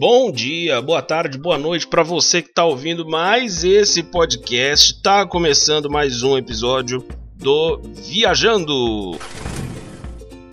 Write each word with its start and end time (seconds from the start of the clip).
Bom 0.00 0.32
dia, 0.32 0.80
boa 0.80 1.02
tarde, 1.02 1.36
boa 1.36 1.58
noite 1.58 1.86
para 1.86 2.02
você 2.02 2.40
que 2.40 2.48
está 2.48 2.64
ouvindo 2.64 3.06
mais 3.06 3.64
esse 3.64 4.02
podcast. 4.02 4.94
Está 4.94 5.26
começando 5.26 5.90
mais 5.90 6.22
um 6.22 6.38
episódio 6.38 7.06
do 7.36 7.82
Viajando. 7.82 9.18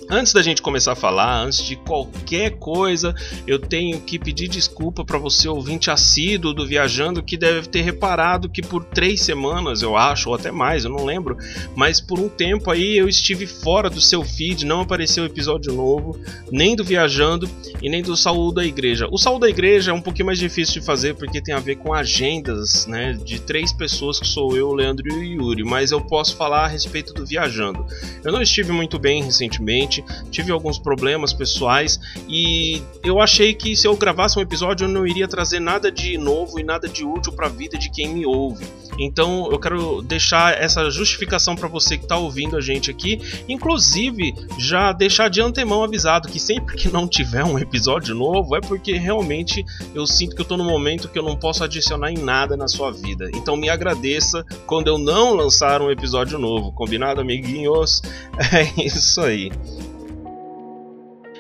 Antes 0.10 0.32
da 0.32 0.42
gente 0.42 0.62
começar 0.62 0.94
a 0.94 0.96
falar, 0.96 1.44
antes 1.44 1.66
de 1.66 1.76
qualquer 1.76 2.52
coisa, 2.52 3.14
eu 3.46 3.60
tenho 3.60 4.00
que 4.00 4.18
pedir 4.18 4.48
desculpa 4.48 5.04
para 5.04 5.18
você 5.18 5.50
ouvinte 5.50 5.92
assíduo 5.92 6.54
do 6.54 6.66
Viajando 6.66 7.22
que 7.22 7.36
deve 7.36 7.68
ter 7.68 7.82
reparado 7.82 8.50
que 8.50 8.62
por 8.62 8.86
três 8.86 9.20
semanas, 9.20 9.82
eu 9.82 9.98
acho, 9.98 10.30
ou 10.30 10.36
até 10.36 10.50
mais, 10.50 10.86
eu 10.86 10.92
não 10.92 11.04
lembro, 11.04 11.38
mas 11.76 12.00
por 12.00 12.20
um 12.20 12.30
tempo 12.30 12.72
aí 12.72 12.98
eu 12.98 13.10
estive 13.10 13.46
fora 13.46 13.90
do 13.90 14.00
seu 14.00 14.24
feed, 14.24 14.66
não 14.66 14.80
apareceu 14.80 15.26
episódio 15.26 15.74
novo, 15.74 16.18
nem 16.50 16.74
do 16.74 16.86
Viajando 16.86 17.50
e 17.82 17.90
nem 17.90 18.02
do 18.02 18.16
Saúde 18.16 18.56
da 18.56 18.66
Igreja. 18.66 19.10
O 19.12 19.18
Saúde 19.18 19.42
da 19.42 19.50
Igreja 19.50 19.92
é 19.92 19.94
um 19.94 20.02
pouquinho 20.02 20.28
mais 20.28 20.40
difícil 20.40 20.80
de 20.80 20.86
fazer 20.86 21.16
porque 21.16 21.42
tem 21.42 21.54
a 21.54 21.60
ver 21.60 21.76
com 21.76 21.94
agendas, 21.94 22.88
né, 22.88 23.12
de 23.12 23.42
três 23.42 23.74
pessoas 23.74 24.22
que 24.22 24.28
sou 24.28 24.56
eu, 24.56 24.72
Leandro 24.72 25.06
e 25.22 25.34
Yuri, 25.34 25.66
mas 25.66 25.92
eu 25.92 26.00
posso 26.00 26.38
falar 26.38 26.64
a 26.64 26.68
respeito 26.68 27.14
do 27.14 27.26
Viajando. 27.26 27.86
Eu 28.24 28.32
não 28.32 28.42
estive 28.42 28.72
muito 28.72 28.98
bem 28.98 29.22
recentemente 29.22 29.97
tive 30.32 30.52
alguns 30.52 30.78
problemas 30.78 31.34
pessoais 31.34 32.00
e 32.28 32.82
eu 33.04 33.20
achei 33.20 33.54
que 33.54 33.76
se 33.76 33.88
eu 33.88 33.96
gravasse 33.96 34.38
um 34.38 34.42
episódio 34.42 34.86
eu 34.86 34.90
não 34.90 35.06
iria 35.06 35.28
trazer 35.28 35.60
nada 35.60 35.92
de 35.92 36.18
novo 36.18 36.60
e 36.60 36.64
nada 36.64 36.88
de 36.88 37.04
útil 37.04 37.34
para 37.34 37.48
a 37.48 37.50
vida 37.50 37.78
de 37.78 37.90
quem 37.90 38.14
me 38.14 38.26
ouve. 38.26 38.66
Então 39.00 39.50
eu 39.52 39.60
quero 39.60 40.02
deixar 40.02 40.60
essa 40.60 40.90
justificação 40.90 41.56
para 41.56 41.68
você 41.68 41.98
que 41.98 42.04
está 42.04 42.18
ouvindo 42.18 42.58
a 42.58 42.62
gente 42.62 42.90
aqui, 42.90 43.20
inclusive 43.48 44.34
já 44.58 44.92
deixar 44.92 45.30
de 45.30 45.42
antemão 45.42 45.84
avisado 45.84 46.28
que 46.28 46.40
sempre 46.40 46.76
que 46.76 46.90
não 46.90 47.08
tiver 47.08 47.44
um 47.44 47.60
episódio 47.60 48.16
novo 48.16 48.56
é 48.56 48.62
porque 48.62 48.94
realmente 48.94 49.64
eu 49.94 50.06
sinto 50.08 50.36
que 50.36 50.42
eu 50.42 50.44
estou 50.44 50.58
no 50.58 50.64
momento 50.64 51.10
que 51.10 51.20
eu 51.20 51.24
não 51.24 51.36
posso 51.36 51.64
adicionar 51.64 52.12
em 52.12 52.18
nada 52.18 52.58
na 52.58 52.68
sua 52.68 52.92
vida. 52.92 53.30
Então 53.34 53.56
me 53.56 53.70
agradeça 53.70 54.46
quando 54.66 54.88
eu 54.88 54.98
não 54.98 55.34
lançar 55.34 55.82
um 55.82 55.92
episódio 55.92 56.40
novo, 56.40 56.72
combinado, 56.72 57.22
amiguinhos? 57.22 58.02
É 58.54 58.86
isso 58.86 59.20
aí. 59.22 59.52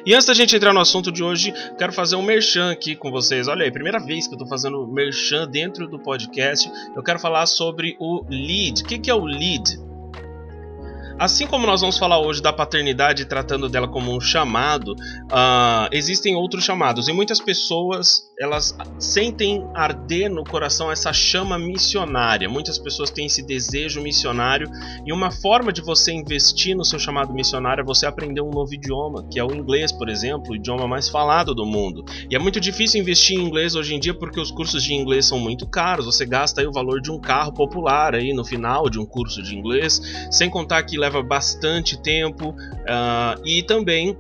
E 0.08 0.14
antes 0.14 0.26
da 0.26 0.34
gente 0.34 0.56
entrar 0.56 0.74
no 0.74 0.80
assunto 0.80 1.12
de 1.12 1.22
hoje, 1.22 1.54
quero 1.78 1.92
fazer 1.92 2.16
um 2.16 2.22
merchan 2.22 2.72
aqui 2.72 2.96
com 2.96 3.12
vocês. 3.12 3.50
Olha 3.50 3.66
aí, 3.66 3.72
primeira 3.74 4.00
vez 4.00 4.26
que 4.26 4.34
eu 4.34 4.38
estou 4.38 4.48
fazendo 4.48 4.88
merchan 4.88 5.46
dentro 5.46 5.86
do 5.86 6.00
podcast. 6.00 6.72
Eu 6.96 7.04
quero 7.04 7.20
falar 7.20 7.46
sobre 7.46 7.98
o 8.00 8.24
lead. 8.30 8.84
O 8.84 8.86
que 8.86 9.12
é 9.12 9.14
o 9.14 9.26
lead? 9.26 9.78
Assim 11.20 11.46
como 11.46 11.68
nós 11.68 11.82
vamos 11.82 11.98
falar 11.98 12.22
hoje 12.22 12.42
da 12.42 12.54
paternidade, 12.54 13.26
tratando 13.26 13.68
dela 13.68 13.90
como 13.90 14.16
um 14.16 14.22
chamado, 14.22 14.94
uh, 14.94 15.90
existem 15.92 16.38
outros 16.38 16.64
chamados. 16.64 17.10
E 17.10 17.12
muitas 17.12 17.42
pessoas 17.42 18.27
elas 18.40 18.78
sentem 19.00 19.68
arder 19.74 20.30
no 20.30 20.44
coração 20.44 20.92
essa 20.92 21.12
chama 21.12 21.58
missionária. 21.58 22.48
Muitas 22.48 22.78
pessoas 22.78 23.10
têm 23.10 23.26
esse 23.26 23.42
desejo 23.42 24.00
missionário. 24.00 24.70
E 25.06 25.12
uma 25.12 25.32
forma 25.32 25.74
de 25.74 25.82
você 25.82 26.12
investir 26.12 26.76
no 26.76 26.86
seu 26.86 27.00
chamado 27.00 27.34
missionário 27.34 27.82
é 27.82 27.84
você 27.84 28.06
aprender 28.06 28.42
um 28.42 28.52
novo 28.52 28.72
idioma, 28.72 29.28
que 29.32 29.40
é 29.40 29.44
o 29.44 29.52
inglês, 29.52 29.92
por 29.92 30.08
exemplo, 30.08 30.52
o 30.52 30.56
idioma 30.56 30.88
mais 30.88 31.10
falado 31.10 31.56
do 31.56 31.66
mundo. 31.66 32.06
E 32.30 32.36
é 32.36 32.40
muito 32.40 32.60
difícil 32.60 33.02
investir 33.02 33.40
em 33.40 33.44
inglês 33.44 33.74
hoje 33.74 33.96
em 33.96 34.00
dia 34.00 34.14
porque 34.14 34.40
os 34.40 34.52
cursos 34.52 34.84
de 34.84 34.94
inglês 34.94 35.26
são 35.26 35.40
muito 35.40 35.68
caros. 35.68 36.06
Você 36.06 36.24
gasta 36.24 36.62
aí 36.62 36.68
o 36.68 36.72
valor 36.72 37.02
de 37.02 37.10
um 37.10 37.20
carro 37.20 37.52
popular 37.52 38.14
aí 38.14 38.34
no 38.34 38.46
final 38.46 38.88
de 38.88 39.00
um 39.00 39.06
curso 39.06 39.42
de 39.42 39.56
inglês, 39.56 40.00
sem 40.30 40.48
contar 40.48 40.84
que 40.84 40.96
leva 40.96 41.24
bastante 41.24 42.00
tempo 42.00 42.50
uh, 42.50 43.42
e 43.44 43.64
também 43.64 44.16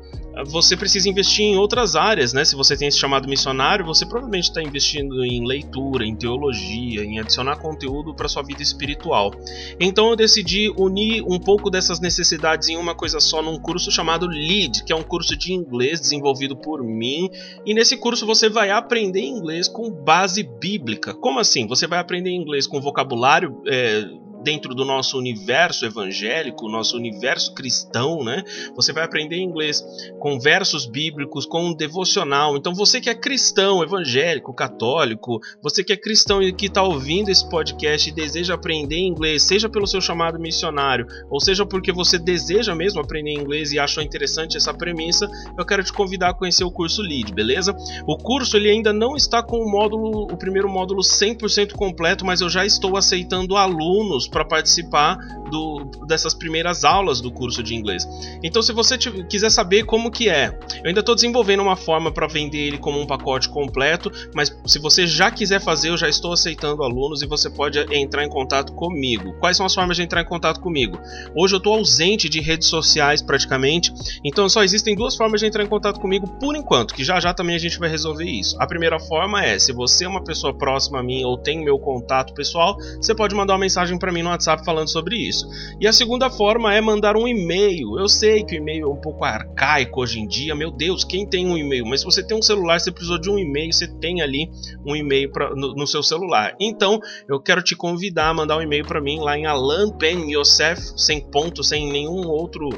você 0.45 0.75
precisa 0.75 1.09
investir 1.09 1.45
em 1.45 1.57
outras 1.57 1.95
áreas, 1.95 2.33
né? 2.33 2.45
Se 2.45 2.55
você 2.55 2.75
tem 2.77 2.87
esse 2.87 2.97
chamado 2.97 3.27
missionário, 3.27 3.85
você 3.85 4.05
provavelmente 4.05 4.45
está 4.45 4.61
investindo 4.61 5.23
em 5.23 5.45
leitura, 5.45 6.05
em 6.05 6.15
teologia, 6.15 7.03
em 7.03 7.19
adicionar 7.19 7.57
conteúdo 7.57 8.13
para 8.13 8.27
sua 8.27 8.43
vida 8.43 8.61
espiritual. 8.61 9.31
Então 9.79 10.09
eu 10.09 10.15
decidi 10.15 10.71
unir 10.77 11.23
um 11.23 11.39
pouco 11.39 11.69
dessas 11.69 11.99
necessidades 11.99 12.69
em 12.69 12.77
uma 12.77 12.95
coisa 12.95 13.19
só 13.19 13.41
num 13.41 13.59
curso 13.59 13.91
chamado 13.91 14.27
Lead, 14.27 14.83
que 14.83 14.93
é 14.93 14.95
um 14.95 15.03
curso 15.03 15.35
de 15.35 15.53
inglês 15.53 15.99
desenvolvido 15.99 16.55
por 16.55 16.83
mim. 16.83 17.29
E 17.65 17.73
nesse 17.73 17.97
curso 17.97 18.25
você 18.25 18.49
vai 18.49 18.69
aprender 18.69 19.21
inglês 19.21 19.67
com 19.67 19.89
base 19.91 20.43
bíblica. 20.43 21.13
Como 21.13 21.39
assim? 21.39 21.67
Você 21.67 21.87
vai 21.87 21.99
aprender 21.99 22.29
inglês 22.29 22.67
com 22.67 22.79
vocabulário 22.79 23.61
é, 23.67 24.05
dentro 24.43 24.73
do 24.73 24.85
nosso 24.85 25.17
universo 25.17 25.85
evangélico, 25.85 26.69
nosso 26.69 26.95
universo 26.95 27.53
cristão, 27.53 28.23
né? 28.23 28.43
Você 28.75 28.93
vai 28.93 29.03
aprender 29.03 29.37
inglês 29.37 29.83
com 30.19 30.39
versos 30.39 30.85
bíblicos, 30.85 31.45
com 31.45 31.67
um 31.67 31.73
devocional. 31.73 32.55
Então 32.55 32.73
você 32.73 33.01
que 33.01 33.09
é 33.09 33.15
cristão, 33.15 33.83
evangélico, 33.83 34.53
católico, 34.53 35.39
você 35.61 35.83
que 35.83 35.93
é 35.93 35.97
cristão 35.97 36.41
e 36.41 36.53
que 36.53 36.67
está 36.67 36.83
ouvindo 36.83 37.29
esse 37.29 37.47
podcast 37.49 38.09
e 38.09 38.13
deseja 38.13 38.53
aprender 38.53 38.99
inglês, 38.99 39.43
seja 39.43 39.69
pelo 39.69 39.87
seu 39.87 40.01
chamado 40.01 40.39
missionário, 40.39 41.07
ou 41.29 41.39
seja 41.39 41.65
porque 41.65 41.91
você 41.91 42.17
deseja 42.17 42.75
mesmo 42.75 43.01
aprender 43.01 43.33
inglês 43.33 43.71
e 43.71 43.79
achou 43.79 44.03
interessante 44.03 44.57
essa 44.57 44.73
premissa, 44.73 45.29
eu 45.57 45.65
quero 45.65 45.83
te 45.83 45.91
convidar 45.93 46.29
a 46.29 46.33
conhecer 46.33 46.63
o 46.63 46.71
curso 46.71 47.01
Lead, 47.01 47.33
beleza? 47.33 47.75
O 48.05 48.17
curso 48.17 48.57
ele 48.57 48.69
ainda 48.69 48.93
não 48.93 49.15
está 49.15 49.41
com 49.41 49.57
o 49.57 49.69
módulo, 49.69 50.23
o 50.31 50.37
primeiro 50.37 50.69
módulo 50.69 51.01
100% 51.01 51.73
completo, 51.73 52.25
mas 52.25 52.41
eu 52.41 52.49
já 52.49 52.65
estou 52.65 52.97
aceitando 52.97 53.55
alunos 53.55 54.26
para 54.29 54.45
participar 54.45 55.17
do, 55.49 55.85
dessas 56.05 56.33
primeiras 56.33 56.83
aulas 56.83 57.21
do 57.21 57.31
curso 57.31 57.63
de 57.63 57.75
inglês. 57.75 58.07
Então, 58.43 58.61
se 58.61 58.73
você 58.73 58.97
quiser 58.97 59.49
saber 59.49 59.83
como 59.83 60.11
que 60.11 60.29
é, 60.29 60.57
eu 60.83 60.87
ainda 60.87 60.99
estou 60.99 61.15
desenvolvendo 61.15 61.61
uma 61.61 61.75
forma 61.75 62.11
para 62.11 62.27
vender 62.27 62.59
ele 62.59 62.77
como 62.77 62.99
um 62.99 63.05
pacote 63.05 63.49
completo, 63.49 64.11
mas 64.35 64.55
se 64.65 64.79
você 64.79 65.07
já 65.07 65.31
quiser 65.31 65.61
fazer, 65.61 65.89
eu 65.89 65.97
já 65.97 66.09
estou 66.09 66.33
aceitando 66.33 66.83
alunos 66.83 67.21
e 67.21 67.27
você 67.27 67.49
pode 67.49 67.79
entrar 67.93 68.23
em 68.23 68.29
contato 68.29 68.73
comigo. 68.73 69.33
Quais 69.39 69.57
são 69.57 69.65
as 69.65 69.73
formas 69.73 69.97
de 69.97 70.03
entrar 70.03 70.21
em 70.21 70.25
contato 70.25 70.59
comigo? 70.59 70.99
Hoje 71.35 71.55
eu 71.55 71.57
estou 71.57 71.75
ausente 71.75 72.29
de 72.29 72.41
redes 72.41 72.67
sociais 72.67 73.21
praticamente, 73.21 73.93
então 74.23 74.47
só 74.49 74.63
existem 74.63 74.95
duas 74.95 75.15
formas 75.15 75.41
de 75.41 75.47
entrar 75.47 75.63
em 75.63 75.67
contato 75.67 75.99
comigo 75.99 76.27
por 76.39 76.55
enquanto, 76.55 76.93
que 76.93 77.03
já 77.03 77.19
já 77.19 77.33
também 77.33 77.55
a 77.55 77.59
gente 77.59 77.79
vai 77.79 77.89
resolver 77.89 78.25
isso. 78.25 78.55
A 78.59 78.67
primeira 78.67 78.99
forma 78.99 79.43
é, 79.43 79.57
se 79.59 79.71
você 79.71 80.05
é 80.05 80.07
uma 80.07 80.23
pessoa 80.23 80.53
próxima 80.53 80.99
a 80.99 81.03
mim 81.03 81.23
ou 81.23 81.37
tem 81.37 81.63
meu 81.63 81.79
contato 81.79 82.33
pessoal, 82.33 82.77
você 83.01 83.13
pode 83.15 83.35
mandar 83.35 83.53
uma 83.53 83.59
mensagem 83.59 83.97
para 83.97 84.11
mim 84.11 84.16
no 84.23 84.29
WhatsApp 84.29 84.63
falando 84.63 84.89
sobre 84.89 85.17
isso. 85.17 85.47
E 85.79 85.87
a 85.87 85.93
segunda 85.93 86.29
forma 86.29 86.73
é 86.73 86.81
mandar 86.81 87.15
um 87.15 87.27
e-mail. 87.27 87.99
Eu 87.99 88.07
sei 88.07 88.43
que 88.43 88.55
o 88.55 88.57
e-mail 88.57 88.85
é 88.85 88.89
um 88.89 89.01
pouco 89.01 89.23
arcaico 89.23 90.01
hoje 90.01 90.19
em 90.19 90.27
dia, 90.27 90.55
meu 90.55 90.71
Deus, 90.71 91.03
quem 91.03 91.27
tem 91.27 91.47
um 91.47 91.57
e-mail? 91.57 91.85
Mas 91.85 92.01
se 92.01 92.05
você 92.05 92.25
tem 92.25 92.37
um 92.37 92.41
celular, 92.41 92.79
você 92.79 92.91
precisou 92.91 93.19
de 93.19 93.29
um 93.29 93.37
e-mail, 93.37 93.71
você 93.71 93.87
tem 93.87 94.21
ali 94.21 94.49
um 94.85 94.95
e-mail 94.95 95.31
pra, 95.31 95.53
no, 95.55 95.73
no, 95.73 95.87
seu 95.87 96.03
celular. 96.03 96.55
Então, 96.59 96.99
eu 97.27 97.39
quero 97.39 97.61
te 97.61 97.75
convidar 97.75 98.29
a 98.29 98.33
mandar 98.33 98.57
um 98.57 98.61
e-mail 98.61 98.85
para 98.85 99.01
mim 99.01 99.19
lá 99.19 99.37
em 99.37 99.45
Alan 99.45 99.91
Ben 99.91 100.33
Yosef, 100.33 100.93
sem 100.97 101.21
ponto, 101.21 101.63
sem 101.63 101.91
nenhum 101.91 102.27
outro 102.27 102.69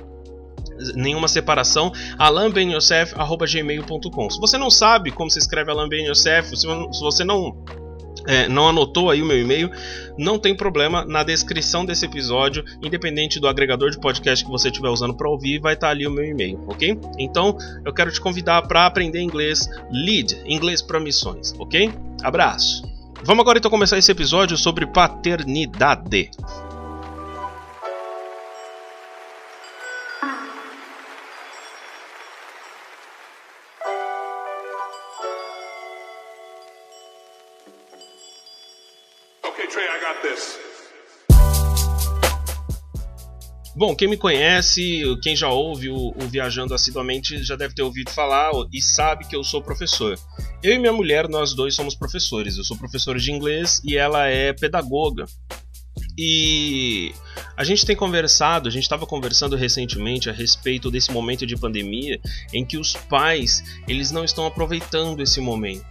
nenhuma 0.96 1.28
separação, 1.28 1.92
alanbenyosef.gmail.com. 2.18 4.30
Se 4.30 4.40
você 4.40 4.58
não 4.58 4.72
sabe 4.72 5.12
como 5.12 5.30
se 5.30 5.40
escreve 5.40 5.72
Alan 5.72 5.90
Ben 5.90 6.08
Yosef, 6.08 6.56
se 6.56 6.66
você 6.66 7.26
não 7.26 7.62
é, 8.28 8.48
não 8.48 8.70
anotou 8.70 9.10
aí 9.10 9.22
o 9.22 9.26
meu 9.26 9.40
e-mail, 9.40 9.70
não 10.18 10.38
tem 10.38 10.56
problema. 10.56 11.06
Na 11.06 11.24
descrição 11.24 11.86
desse 11.86 12.06
episódio, 12.06 12.64
independente 12.82 13.40
do 13.40 13.48
agregador 13.48 13.90
de 13.90 14.00
podcast 14.00 14.44
que 14.44 14.52
você 14.52 14.70
estiver 14.70 14.90
usando 14.90 15.16
para 15.16 15.30
ouvir, 15.30 15.60
vai 15.60 15.74
estar 15.74 15.88
tá 15.88 15.92
ali 15.92 16.06
o 16.06 16.12
meu 16.12 16.26
e-mail, 16.26 16.64
ok? 16.68 16.98
Então, 17.18 17.58
eu 17.86 17.94
quero 17.94 18.12
te 18.12 18.20
convidar 18.20 18.62
para 18.64 18.86
aprender 18.86 19.22
inglês 19.22 19.70
Lead, 19.92 20.42
inglês 20.46 20.82
para 20.82 21.00
missões, 21.00 21.54
ok? 21.58 21.92
Abraço! 22.24 22.84
Vamos 23.24 23.42
agora 23.42 23.58
então 23.58 23.70
começar 23.70 23.98
esse 23.98 24.12
episódio 24.12 24.58
sobre 24.58 24.86
paternidade. 24.86 26.32
Bom, 43.80 43.96
quem 43.96 44.10
me 44.10 44.18
conhece, 44.18 45.04
quem 45.24 45.38
já 45.38 45.48
ouve 45.48 45.88
o, 45.88 46.10
o, 46.10 46.28
Viajando 46.28 46.74
assiduamente 46.74 47.42
já 47.42 47.56
deve 47.56 47.74
ter 47.74 47.82
ouvido 47.82 48.12
falar 48.12 48.52
e 48.74 48.82
sabe 48.82 49.26
que 49.26 49.34
eu 49.34 49.42
sou 49.42 49.62
professor. 49.62 50.20
Eu 50.62 50.74
e 50.74 50.78
minha 50.78 50.92
mulher, 50.92 51.30
nós 51.30 51.54
dois 51.54 51.76
somos 51.76 51.96
professores. 51.96 52.58
Eu 52.58 52.66
sou 52.66 52.78
professor 52.78 53.18
de 53.18 53.32
inglês 53.32 53.82
e 53.86 53.96
ela 53.96 54.28
é 54.28 54.52
pedagoga. 54.52 55.24
E 56.18 57.14
a 57.56 57.64
gente 57.64 57.86
tem 57.86 57.96
conversado, 57.96 58.68
a 58.68 58.72
gente 58.72 58.84
estava 58.84 59.06
conversando 59.06 59.56
recentemente 59.56 60.30
a 60.30 60.34
respeito 60.34 60.92
desse 60.92 61.10
momento 61.10 61.48
de 61.48 61.56
pandemia 61.56 62.20
em 62.52 62.66
que 62.66 62.78
os 62.78 62.98
pais 62.98 63.64
eles 63.88 64.12
não 64.12 64.26
estão 64.26 64.46
aproveitando 64.46 65.24
esse 65.24 65.40
momento. 65.40 65.86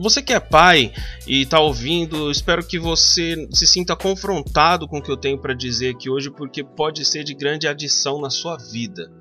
Você 0.00 0.22
que 0.22 0.32
é 0.32 0.40
pai 0.40 0.94
e 1.26 1.42
está 1.42 1.60
ouvindo, 1.60 2.30
espero 2.30 2.66
que 2.66 2.78
você 2.78 3.46
se 3.52 3.66
sinta 3.66 3.94
confrontado 3.94 4.88
com 4.88 4.96
o 4.96 5.02
que 5.02 5.10
eu 5.10 5.16
tenho 5.16 5.38
para 5.38 5.52
dizer 5.52 5.90
aqui 5.94 6.08
hoje, 6.08 6.30
porque 6.30 6.64
pode 6.64 7.04
ser 7.04 7.22
de 7.22 7.34
grande 7.34 7.68
adição 7.68 8.18
na 8.18 8.30
sua 8.30 8.56
vida. 8.56 9.12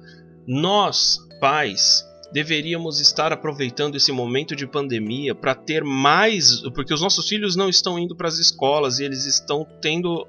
Nós, 0.48 1.18
pais, 1.42 2.02
deveríamos 2.32 3.00
estar 3.00 3.34
aproveitando 3.34 3.96
esse 3.96 4.12
momento 4.12 4.56
de 4.56 4.68
pandemia 4.68 5.34
para 5.34 5.56
ter 5.56 5.84
mais, 5.84 6.62
porque 6.74 6.94
os 6.94 7.02
nossos 7.02 7.28
filhos 7.28 7.56
não 7.56 7.70
estão 7.70 7.98
indo 7.98 8.16
para 8.16 8.28
as 8.28 8.38
escolas 8.38 9.00
e 9.00 9.04
eles 9.04 9.26
estão 9.26 9.66
tendo 9.82 10.26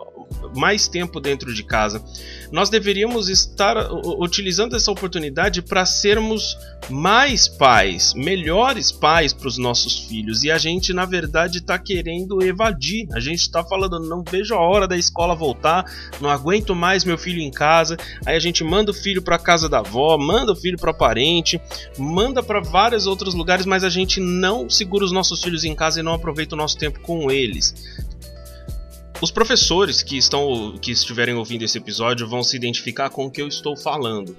mais 0.57 0.89
tempo 0.89 1.21
dentro 1.21 1.53
de 1.53 1.63
casa. 1.63 2.03
Nós 2.51 2.71
deveríamos 2.71 3.29
estar 3.29 3.77
utilizando 4.19 4.75
essa 4.77 4.91
oportunidade 4.91 5.63
para 5.63 5.85
sermos 5.85 6.57
mais 6.89 7.47
pais, 7.47 8.15
melhores 8.15 8.91
pais 8.91 9.33
para 9.33 9.49
os 9.49 9.59
nossos 9.59 10.07
filhos. 10.07 10.43
E 10.43 10.51
a 10.51 10.59
gente, 10.59 10.93
na 10.93 11.05
verdade, 11.05 11.59
está 11.59 11.79
querendo 11.79 12.43
evadir. 12.43 13.07
A 13.13 13.21
gente 13.21 13.41
está 13.41 13.63
falando, 13.63 14.01
não 14.01 14.25
vejo 14.25 14.55
a 14.55 14.61
hora 14.61 14.89
da 14.89 14.97
escola 14.97 15.35
voltar, 15.35 15.85
não 16.21 16.31
aguento 16.31 16.75
mais 16.75 17.05
meu 17.05 17.19
filho 17.19 17.41
em 17.41 17.51
casa. 17.51 17.97
Aí 18.25 18.37
a 18.37 18.41
gente 18.41 18.65
manda 18.65 18.91
o 18.91 18.95
filho 18.95 19.23
para 19.23 19.39
casa 19.39 19.69
da 19.69 19.79
avó, 19.79 20.17
manda 20.19 20.53
o 20.53 20.57
filho 20.57 20.79
para 20.79 20.95
parente, 20.95 21.61
manda 21.99 22.43
para 22.43 22.61
vários 22.61 23.07
outros 23.07 23.35
lugares, 23.35 23.67
mas 23.67 23.85
a 23.85 23.89
gente 23.89 24.21
não 24.21 24.69
segura 24.69 25.05
os 25.05 25.13
nossos 25.13 25.43
filhos 25.43 25.65
em 25.65 25.75
casa 25.75 26.01
e 26.01 26.03
não 26.03 26.15
aproveita 26.15 26.55
o 26.55 26.59
nosso 26.59 26.79
tempo 26.79 27.01
com 27.01 27.31
eles. 27.31 27.75
Os 29.21 29.31
professores 29.31 30.03
que 30.03 30.17
estão 30.17 30.79
que 30.81 30.91
estiverem 30.91 31.35
ouvindo 31.35 31.63
esse 31.63 31.77
episódio 31.77 32.27
vão 32.27 32.43
se 32.43 32.57
identificar 32.57 33.11
com 33.11 33.27
o 33.27 33.31
que 33.31 33.43
eu 33.43 33.49
estou 33.49 33.77
falando. 33.77 34.35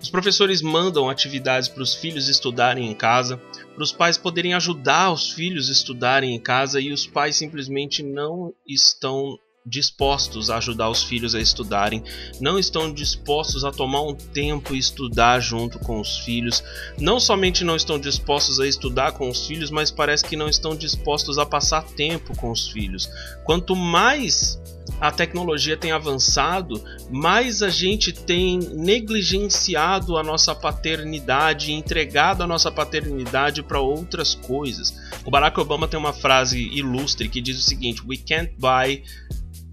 Os 0.00 0.10
professores 0.10 0.60
mandam 0.60 1.08
atividades 1.08 1.68
para 1.68 1.82
os 1.82 1.94
filhos 1.94 2.28
estudarem 2.28 2.90
em 2.90 2.94
casa, 2.94 3.40
para 3.74 3.82
os 3.82 3.92
pais 3.92 4.18
poderem 4.18 4.54
ajudar 4.54 5.10
os 5.10 5.30
filhos 5.30 5.68
estudarem 5.68 6.34
em 6.34 6.38
casa 6.38 6.80
e 6.80 6.92
os 6.92 7.06
pais 7.06 7.36
simplesmente 7.36 8.02
não 8.02 8.52
estão 8.66 9.38
dispostos 9.66 10.50
a 10.50 10.58
ajudar 10.58 10.90
os 10.90 11.02
filhos 11.02 11.34
a 11.34 11.40
estudarem, 11.40 12.02
não 12.38 12.58
estão 12.58 12.92
dispostos 12.92 13.64
a 13.64 13.72
tomar 13.72 14.02
um 14.02 14.14
tempo 14.14 14.74
e 14.74 14.78
estudar 14.78 15.40
junto 15.40 15.78
com 15.78 16.00
os 16.00 16.18
filhos, 16.18 16.62
não 16.98 17.18
somente 17.18 17.64
não 17.64 17.74
estão 17.74 17.98
dispostos 17.98 18.60
a 18.60 18.66
estudar 18.66 19.12
com 19.12 19.28
os 19.28 19.46
filhos, 19.46 19.70
mas 19.70 19.90
parece 19.90 20.24
que 20.24 20.36
não 20.36 20.48
estão 20.48 20.76
dispostos 20.76 21.38
a 21.38 21.46
passar 21.46 21.82
tempo 21.82 22.36
com 22.36 22.50
os 22.50 22.68
filhos. 22.68 23.08
Quanto 23.42 23.74
mais 23.74 24.60
a 25.00 25.10
tecnologia 25.10 25.76
tem 25.76 25.92
avançado, 25.92 26.82
mais 27.10 27.62
a 27.62 27.70
gente 27.70 28.12
tem 28.12 28.58
negligenciado 28.58 30.16
a 30.18 30.22
nossa 30.22 30.54
paternidade, 30.54 31.72
entregado 31.72 32.42
a 32.42 32.46
nossa 32.46 32.70
paternidade 32.70 33.62
para 33.62 33.80
outras 33.80 34.34
coisas. 34.34 34.94
O 35.24 35.30
Barack 35.30 35.58
Obama 35.58 35.88
tem 35.88 35.98
uma 35.98 36.12
frase 36.12 36.60
ilustre 36.60 37.28
que 37.28 37.40
diz 37.40 37.58
o 37.58 37.62
seguinte: 37.62 38.02
We 38.06 38.18
can't 38.18 38.52
buy 38.58 39.02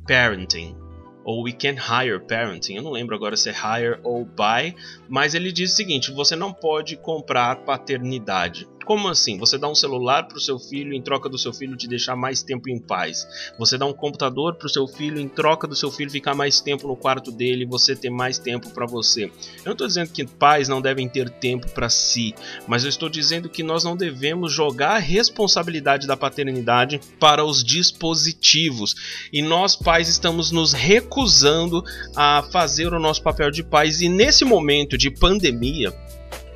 parenting 0.05 0.75
ou 1.23 1.43
we 1.43 1.51
can 1.51 1.75
hire 1.75 2.19
parenting. 2.19 2.75
Eu 2.75 2.83
não 2.83 2.91
lembro 2.91 3.15
agora 3.15 3.37
se 3.37 3.49
é 3.49 3.53
hire 3.53 3.99
ou 4.03 4.25
buy, 4.25 4.75
mas 5.07 5.33
ele 5.33 5.51
diz 5.51 5.71
o 5.71 5.75
seguinte: 5.75 6.11
você 6.11 6.35
não 6.35 6.53
pode 6.53 6.97
comprar 6.97 7.63
paternidade. 7.63 8.67
Como 8.85 9.07
assim? 9.07 9.37
Você 9.37 9.57
dá 9.57 9.67
um 9.67 9.75
celular 9.75 10.27
para 10.27 10.37
o 10.37 10.41
seu 10.41 10.59
filho 10.59 10.93
em 10.93 11.01
troca 11.01 11.29
do 11.29 11.37
seu 11.37 11.53
filho 11.53 11.75
te 11.75 11.87
deixar 11.87 12.15
mais 12.15 12.41
tempo 12.41 12.69
em 12.69 12.79
paz. 12.79 13.27
Você 13.57 13.77
dá 13.77 13.85
um 13.85 13.93
computador 13.93 14.55
para 14.55 14.67
o 14.67 14.69
seu 14.69 14.87
filho 14.87 15.19
em 15.19 15.27
troca 15.27 15.67
do 15.67 15.75
seu 15.75 15.91
filho 15.91 16.09
ficar 16.09 16.35
mais 16.35 16.61
tempo 16.61 16.87
no 16.87 16.95
quarto 16.95 17.31
dele 17.31 17.63
e 17.63 17.67
você 17.67 17.95
ter 17.95 18.09
mais 18.09 18.37
tempo 18.37 18.69
para 18.71 18.85
você. 18.85 19.25
Eu 19.25 19.31
não 19.65 19.71
estou 19.73 19.87
dizendo 19.87 20.09
que 20.09 20.25
pais 20.25 20.67
não 20.67 20.81
devem 20.81 21.07
ter 21.07 21.29
tempo 21.29 21.69
para 21.71 21.89
si, 21.89 22.33
mas 22.67 22.83
eu 22.83 22.89
estou 22.89 23.09
dizendo 23.09 23.49
que 23.49 23.63
nós 23.63 23.83
não 23.83 23.95
devemos 23.95 24.51
jogar 24.51 24.95
a 24.95 24.99
responsabilidade 24.99 26.07
da 26.07 26.17
paternidade 26.17 26.99
para 27.19 27.43
os 27.43 27.63
dispositivos. 27.63 28.95
E 29.31 29.41
nós, 29.41 29.75
pais, 29.75 30.09
estamos 30.09 30.51
nos 30.51 30.73
recusando 30.73 31.83
a 32.15 32.43
fazer 32.51 32.93
o 32.93 32.99
nosso 32.99 33.21
papel 33.21 33.51
de 33.51 33.63
pais. 33.63 34.01
E 34.01 34.09
nesse 34.09 34.43
momento 34.43 34.97
de 34.97 35.09
pandemia, 35.09 35.93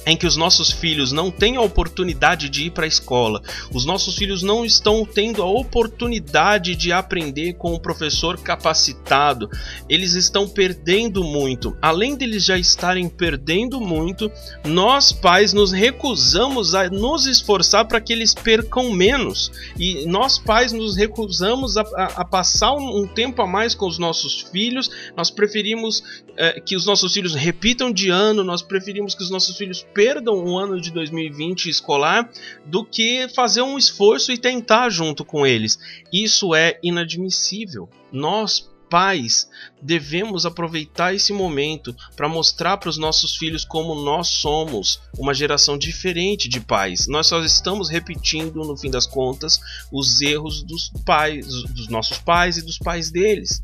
em 0.05 0.15
que 0.15 0.27
os 0.27 0.35
nossos 0.35 0.71
filhos 0.71 1.11
não 1.11 1.31
têm 1.31 1.55
a 1.55 1.61
oportunidade 1.61 2.49
de 2.49 2.65
ir 2.65 2.71
para 2.71 2.85
a 2.85 2.87
escola, 2.87 3.41
os 3.73 3.85
nossos 3.85 4.15
filhos 4.15 4.43
não 4.43 4.65
estão 4.65 5.05
tendo 5.05 5.41
a 5.41 5.45
oportunidade 5.45 6.75
de 6.75 6.91
aprender 6.91 7.53
com 7.53 7.73
um 7.73 7.79
professor 7.79 8.37
capacitado, 8.39 9.49
eles 9.89 10.13
estão 10.13 10.47
perdendo 10.47 11.23
muito. 11.23 11.75
Além 11.81 12.15
deles 12.15 12.45
já 12.45 12.57
estarem 12.57 13.09
perdendo 13.09 13.79
muito, 13.81 14.31
nós 14.63 15.11
pais 15.11 15.53
nos 15.53 15.71
recusamos 15.71 16.75
a 16.75 16.89
nos 16.89 17.25
esforçar 17.25 17.85
para 17.85 18.01
que 18.01 18.13
eles 18.13 18.33
percam 18.33 18.91
menos. 18.91 19.51
E 19.77 20.05
nós 20.05 20.37
pais 20.37 20.71
nos 20.71 20.95
recusamos 20.95 21.77
a, 21.77 21.81
a, 21.81 22.03
a 22.21 22.25
passar 22.25 22.73
um, 22.73 23.01
um, 23.01 23.07
tempo 23.07 23.41
a 23.41 23.47
mais 23.47 23.73
com 23.73 23.87
os 23.87 23.97
nossos 23.97 24.41
filhos, 24.41 24.89
nós 25.15 25.29
preferimos 25.29 26.03
é, 26.37 26.59
que 26.59 26.75
os 26.75 26.85
nossos 26.85 27.13
filhos 27.13 27.33
repitam 27.33 27.91
de 27.91 28.09
ano, 28.09 28.43
nós 28.43 28.61
preferimos 28.61 29.15
que 29.15 29.23
os 29.23 29.29
nossos 29.29 29.57
filhos 29.57 29.85
perdam 29.95 30.43
o 30.43 30.59
ano 30.59 30.79
de 30.79 30.91
2020 30.91 31.69
escolar 31.69 32.29
do 32.65 32.83
que 32.83 33.29
fazer 33.29 33.61
um 33.61 33.77
esforço 33.77 34.31
e 34.31 34.37
tentar 34.37 34.89
junto 34.89 35.23
com 35.23 35.47
eles. 35.47 35.79
Isso 36.11 36.53
é 36.53 36.77
inadmissível. 36.83 37.89
Nós, 38.11 38.69
pais, 38.89 39.49
devemos 39.81 40.45
aproveitar 40.45 41.15
esse 41.15 41.31
momento 41.31 41.95
para 42.13 42.27
mostrar 42.27 42.77
para 42.77 42.89
os 42.89 42.97
nossos 42.97 43.37
filhos 43.37 43.63
como 43.63 43.95
nós 43.95 44.27
somos 44.27 44.99
uma 45.17 45.33
geração 45.33 45.77
diferente 45.77 46.49
de 46.49 46.59
pais. 46.59 47.07
Nós 47.07 47.27
só 47.27 47.39
estamos 47.39 47.89
repetindo, 47.89 48.65
no 48.65 48.77
fim 48.77 48.91
das 48.91 49.07
contas, 49.07 49.59
os 49.91 50.21
erros 50.21 50.61
dos 50.61 50.91
pais, 51.05 51.47
dos 51.47 51.87
nossos 51.87 52.17
pais 52.17 52.57
e 52.57 52.61
dos 52.61 52.77
pais 52.77 53.09
deles. 53.09 53.63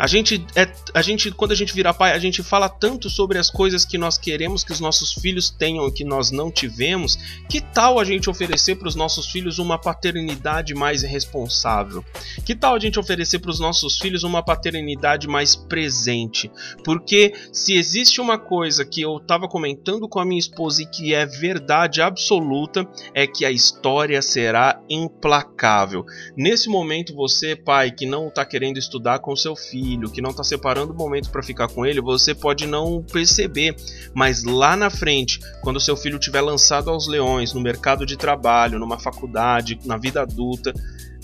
A 0.00 0.06
gente, 0.06 0.42
é, 0.56 0.66
a 0.94 1.02
gente, 1.02 1.30
quando 1.30 1.52
a 1.52 1.54
gente 1.54 1.74
vira 1.74 1.92
pai, 1.92 2.12
a 2.12 2.18
gente 2.18 2.42
fala 2.42 2.70
tanto 2.70 3.10
sobre 3.10 3.36
as 3.36 3.50
coisas 3.50 3.84
que 3.84 3.98
nós 3.98 4.16
queremos 4.16 4.64
que 4.64 4.72
os 4.72 4.80
nossos 4.80 5.12
filhos 5.12 5.50
tenham 5.50 5.86
e 5.86 5.92
que 5.92 6.04
nós 6.04 6.30
não 6.30 6.50
tivemos. 6.50 7.18
Que 7.50 7.60
tal 7.60 7.98
a 7.98 8.04
gente 8.04 8.30
oferecer 8.30 8.76
para 8.76 8.88
os 8.88 8.94
nossos 8.94 9.30
filhos 9.30 9.58
uma 9.58 9.78
paternidade 9.78 10.74
mais 10.74 11.02
responsável? 11.02 12.02
Que 12.46 12.54
tal 12.54 12.74
a 12.74 12.78
gente 12.78 12.98
oferecer 12.98 13.40
para 13.40 13.50
os 13.50 13.60
nossos 13.60 13.98
filhos 13.98 14.22
uma 14.22 14.42
paternidade 14.42 15.28
mais 15.28 15.54
presente? 15.54 16.50
Porque 16.82 17.34
se 17.52 17.74
existe 17.74 18.22
uma 18.22 18.38
coisa 18.38 18.86
que 18.86 19.02
eu 19.02 19.18
estava 19.18 19.46
comentando 19.46 20.08
com 20.08 20.18
a 20.18 20.24
minha 20.24 20.40
esposa 20.40 20.82
e 20.82 20.86
que 20.86 21.14
é 21.14 21.26
verdade 21.26 22.00
absoluta, 22.00 22.88
é 23.12 23.26
que 23.26 23.44
a 23.44 23.50
história 23.50 24.22
será 24.22 24.80
implacável. 24.88 26.06
Nesse 26.34 26.70
momento, 26.70 27.14
você, 27.14 27.54
pai, 27.54 27.90
que 27.90 28.06
não 28.06 28.28
está 28.28 28.46
querendo 28.46 28.78
estudar 28.78 29.18
com 29.18 29.36
seu 29.36 29.54
filho, 29.54 29.89
filho, 29.90 30.10
que 30.10 30.22
não 30.22 30.30
está 30.30 30.44
separando 30.44 30.92
o 30.92 30.96
momento 30.96 31.30
para 31.30 31.42
ficar 31.42 31.68
com 31.68 31.84
ele, 31.84 32.00
você 32.00 32.34
pode 32.34 32.66
não 32.66 33.02
perceber, 33.02 33.74
mas 34.14 34.44
lá 34.44 34.76
na 34.76 34.88
frente, 34.88 35.40
quando 35.62 35.80
seu 35.80 35.96
filho 35.96 36.18
tiver 36.18 36.40
lançado 36.40 36.90
aos 36.90 37.08
leões 37.08 37.52
no 37.52 37.60
mercado 37.60 38.06
de 38.06 38.16
trabalho, 38.16 38.78
numa 38.78 38.98
faculdade, 38.98 39.78
na 39.84 39.96
vida 39.96 40.22
adulta, 40.22 40.72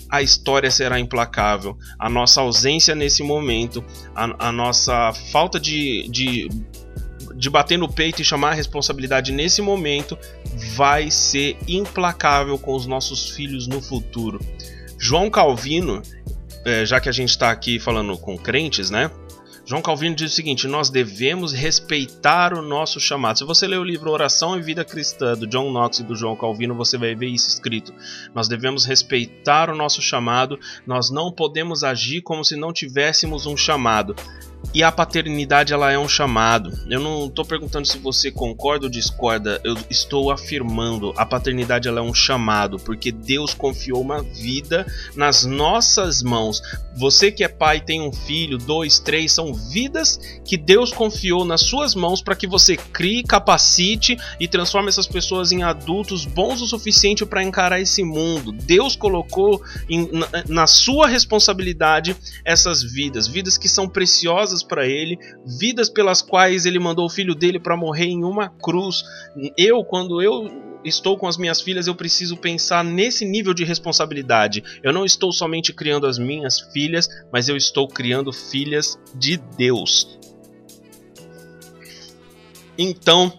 a 0.09 0.21
história 0.21 0.69
será 0.69 0.99
implacável. 0.99 1.77
A 1.97 2.09
nossa 2.09 2.41
ausência 2.41 2.93
nesse 2.93 3.23
momento, 3.23 3.83
a, 4.15 4.47
a 4.49 4.51
nossa 4.51 5.13
falta 5.31 5.59
de, 5.59 6.07
de, 6.09 6.49
de 7.35 7.49
bater 7.49 7.77
no 7.77 7.91
peito 7.91 8.21
e 8.21 8.25
chamar 8.25 8.51
a 8.51 8.55
responsabilidade 8.55 9.31
nesse 9.31 9.61
momento 9.61 10.17
vai 10.75 11.09
ser 11.09 11.57
implacável 11.67 12.57
com 12.57 12.75
os 12.75 12.85
nossos 12.85 13.29
filhos 13.29 13.67
no 13.67 13.81
futuro. 13.81 14.39
João 14.99 15.29
Calvino 15.29 16.01
é, 16.67 16.85
já 16.85 16.99
que 16.99 17.07
a 17.07 17.13
gente 17.13 17.29
está 17.29 17.49
aqui 17.49 17.79
falando 17.79 18.17
com 18.17 18.37
crentes, 18.37 18.89
né? 18.89 19.09
João 19.65 19.81
Calvino 19.81 20.15
diz 20.15 20.31
o 20.31 20.35
seguinte: 20.35 20.67
nós 20.67 20.89
devemos 20.89 21.53
respeitar 21.53 22.53
o 22.53 22.61
nosso 22.61 22.99
chamado. 22.99 23.37
Se 23.37 23.45
você 23.45 23.67
ler 23.67 23.79
o 23.79 23.83
livro 23.83 24.11
Oração 24.11 24.57
e 24.57 24.61
Vida 24.61 24.85
Cristã 24.85 25.33
do 25.33 25.47
John 25.47 25.71
Knox 25.71 25.99
e 25.99 26.03
do 26.03 26.15
João 26.15 26.35
Calvino, 26.35 26.75
você 26.75 26.97
vai 26.97 27.15
ver 27.15 27.27
isso 27.27 27.49
escrito. 27.49 27.93
Nós 28.33 28.47
devemos 28.47 28.85
respeitar 28.85 29.69
o 29.69 29.75
nosso 29.75 30.01
chamado, 30.01 30.59
nós 30.85 31.09
não 31.09 31.31
podemos 31.31 31.83
agir 31.83 32.21
como 32.21 32.45
se 32.45 32.55
não 32.55 32.71
tivéssemos 32.71 33.45
um 33.45 33.57
chamado. 33.57 34.15
E 34.73 34.83
a 34.83 34.91
paternidade 34.91 35.73
ela 35.73 35.91
é 35.91 35.97
um 35.97 36.07
chamado. 36.07 36.71
Eu 36.89 36.99
não 36.99 37.27
estou 37.27 37.45
perguntando 37.45 37.87
se 37.87 37.97
você 37.97 38.31
concorda 38.31 38.85
ou 38.85 38.91
discorda. 38.91 39.59
Eu 39.63 39.75
estou 39.89 40.29
afirmando 40.29 41.13
a 41.15 41.25
paternidade 41.25 41.87
ela 41.87 41.99
é 41.99 42.03
um 42.03 42.13
chamado, 42.13 42.77
porque 42.77 43.11
Deus 43.11 43.53
confiou 43.53 44.01
uma 44.01 44.21
vida 44.21 44.85
nas 45.15 45.45
nossas 45.45 46.21
mãos. 46.21 46.61
Você 46.95 47.31
que 47.31 47.43
é 47.43 47.47
pai 47.47 47.79
tem 47.79 48.01
um 48.01 48.11
filho, 48.11 48.57
dois, 48.57 48.99
três, 48.99 49.31
são 49.31 49.53
vidas 49.53 50.19
que 50.43 50.57
Deus 50.57 50.91
confiou 50.91 51.45
nas 51.45 51.61
suas 51.61 51.95
mãos 51.95 52.21
para 52.21 52.35
que 52.35 52.47
você 52.47 52.75
crie, 52.75 53.23
capacite 53.23 54.17
e 54.39 54.47
transforme 54.47 54.89
essas 54.89 55.07
pessoas 55.07 55.51
em 55.51 55.63
adultos 55.63 56.25
bons 56.25 56.61
o 56.61 56.67
suficiente 56.67 57.25
para 57.25 57.43
encarar 57.43 57.79
esse 57.79 58.03
mundo. 58.03 58.51
Deus 58.51 58.95
colocou 58.95 59.61
em, 59.89 60.09
na, 60.11 60.27
na 60.47 60.67
sua 60.67 61.07
responsabilidade 61.07 62.15
essas 62.43 62.83
vidas, 62.83 63.27
vidas 63.27 63.57
que 63.57 63.69
são 63.69 63.87
preciosas 63.87 64.56
para 64.63 64.87
ele, 64.87 65.17
vidas 65.45 65.89
pelas 65.89 66.21
quais 66.21 66.65
ele 66.65 66.79
mandou 66.79 67.05
o 67.05 67.09
filho 67.09 67.35
dele 67.35 67.59
para 67.59 67.77
morrer 67.77 68.05
em 68.05 68.23
uma 68.23 68.49
cruz. 68.49 69.03
Eu, 69.57 69.83
quando 69.83 70.21
eu 70.21 70.79
estou 70.83 71.17
com 71.17 71.27
as 71.27 71.37
minhas 71.37 71.59
filhas, 71.59 71.87
eu 71.87 71.95
preciso 71.95 72.37
pensar 72.37 72.83
nesse 72.83 73.25
nível 73.25 73.53
de 73.53 73.63
responsabilidade. 73.63 74.63
Eu 74.81 74.93
não 74.93 75.03
estou 75.03 75.31
somente 75.33 75.73
criando 75.73 76.07
as 76.07 76.17
minhas 76.17 76.59
filhas, 76.71 77.09
mas 77.31 77.49
eu 77.49 77.57
estou 77.57 77.87
criando 77.87 78.31
filhas 78.31 78.97
de 79.15 79.37
Deus. 79.57 80.17
Então, 82.77 83.33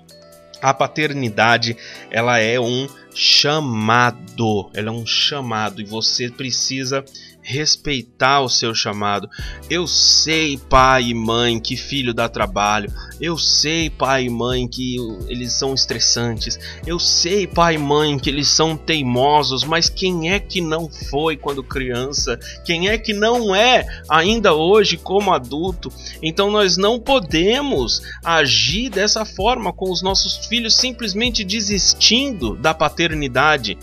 A 0.60 0.74
paternidade, 0.74 1.76
ela 2.10 2.38
é 2.38 2.58
um 2.58 2.88
chamado, 3.14 4.70
ela 4.74 4.88
é 4.88 4.90
um 4.90 5.06
chamado 5.06 5.80
e 5.80 5.84
você 5.84 6.28
precisa 6.28 7.04
respeitar 7.48 8.42
o 8.42 8.48
seu 8.48 8.74
chamado. 8.74 9.28
Eu 9.70 9.86
sei, 9.86 10.58
pai 10.58 11.04
e 11.04 11.14
mãe, 11.14 11.58
que 11.58 11.76
filho 11.76 12.12
dá 12.12 12.28
trabalho. 12.28 12.92
Eu 13.18 13.38
sei, 13.38 13.88
pai 13.88 14.24
e 14.24 14.30
mãe, 14.30 14.68
que 14.68 14.96
eles 15.28 15.52
são 15.54 15.72
estressantes. 15.72 16.58
Eu 16.86 16.98
sei, 16.98 17.46
pai 17.46 17.76
e 17.76 17.78
mãe, 17.78 18.18
que 18.18 18.28
eles 18.28 18.48
são 18.48 18.76
teimosos, 18.76 19.64
mas 19.64 19.88
quem 19.88 20.30
é 20.30 20.38
que 20.38 20.60
não 20.60 20.88
foi 20.88 21.36
quando 21.36 21.64
criança? 21.64 22.38
Quem 22.64 22.88
é 22.88 22.98
que 22.98 23.14
não 23.14 23.54
é 23.54 23.86
ainda 24.08 24.52
hoje 24.54 24.98
como 24.98 25.32
adulto? 25.32 25.90
Então 26.22 26.50
nós 26.50 26.76
não 26.76 27.00
podemos 27.00 28.02
agir 28.22 28.90
dessa 28.90 29.24
forma 29.24 29.72
com 29.72 29.90
os 29.90 30.02
nossos 30.02 30.46
filhos 30.46 30.74
simplesmente 30.74 31.42
desistindo 31.44 32.54
da 32.56 32.74
paternidade 32.74 33.78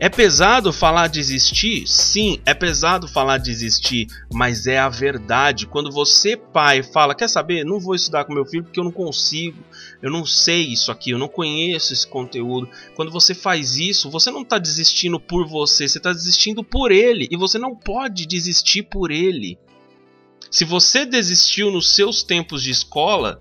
é 0.00 0.08
pesado 0.08 0.72
falar 0.72 1.08
desistir? 1.08 1.86
Sim, 1.86 2.40
é 2.46 2.54
pesado 2.54 3.06
falar 3.06 3.36
desistir, 3.36 4.06
mas 4.32 4.66
é 4.66 4.78
a 4.78 4.88
verdade. 4.88 5.66
Quando 5.66 5.92
você, 5.92 6.38
pai, 6.38 6.82
fala: 6.82 7.14
Quer 7.14 7.28
saber? 7.28 7.66
Não 7.66 7.78
vou 7.78 7.94
estudar 7.94 8.24
com 8.24 8.32
meu 8.32 8.46
filho 8.46 8.64
porque 8.64 8.80
eu 8.80 8.84
não 8.84 8.90
consigo, 8.90 9.62
eu 10.00 10.10
não 10.10 10.24
sei 10.24 10.62
isso 10.62 10.90
aqui, 10.90 11.10
eu 11.10 11.18
não 11.18 11.28
conheço 11.28 11.92
esse 11.92 12.06
conteúdo. 12.06 12.66
Quando 12.96 13.12
você 13.12 13.34
faz 13.34 13.76
isso, 13.76 14.08
você 14.08 14.30
não 14.30 14.40
está 14.40 14.56
desistindo 14.56 15.20
por 15.20 15.46
você, 15.46 15.86
você 15.86 15.98
está 15.98 16.14
desistindo 16.14 16.64
por 16.64 16.90
ele 16.90 17.28
e 17.30 17.36
você 17.36 17.58
não 17.58 17.76
pode 17.76 18.26
desistir 18.26 18.84
por 18.84 19.10
ele. 19.10 19.58
Se 20.50 20.64
você 20.64 21.04
desistiu 21.04 21.70
nos 21.70 21.90
seus 21.90 22.22
tempos 22.22 22.62
de 22.62 22.70
escola, 22.70 23.38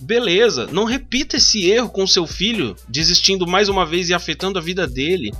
beleza, 0.00 0.66
não 0.72 0.84
repita 0.84 1.36
esse 1.36 1.70
erro 1.70 1.88
com 1.88 2.04
seu 2.04 2.26
filho, 2.26 2.74
desistindo 2.88 3.46
mais 3.46 3.68
uma 3.68 3.86
vez 3.86 4.10
e 4.10 4.14
afetando 4.14 4.58
a 4.58 4.62
vida 4.62 4.88
dele. 4.88 5.30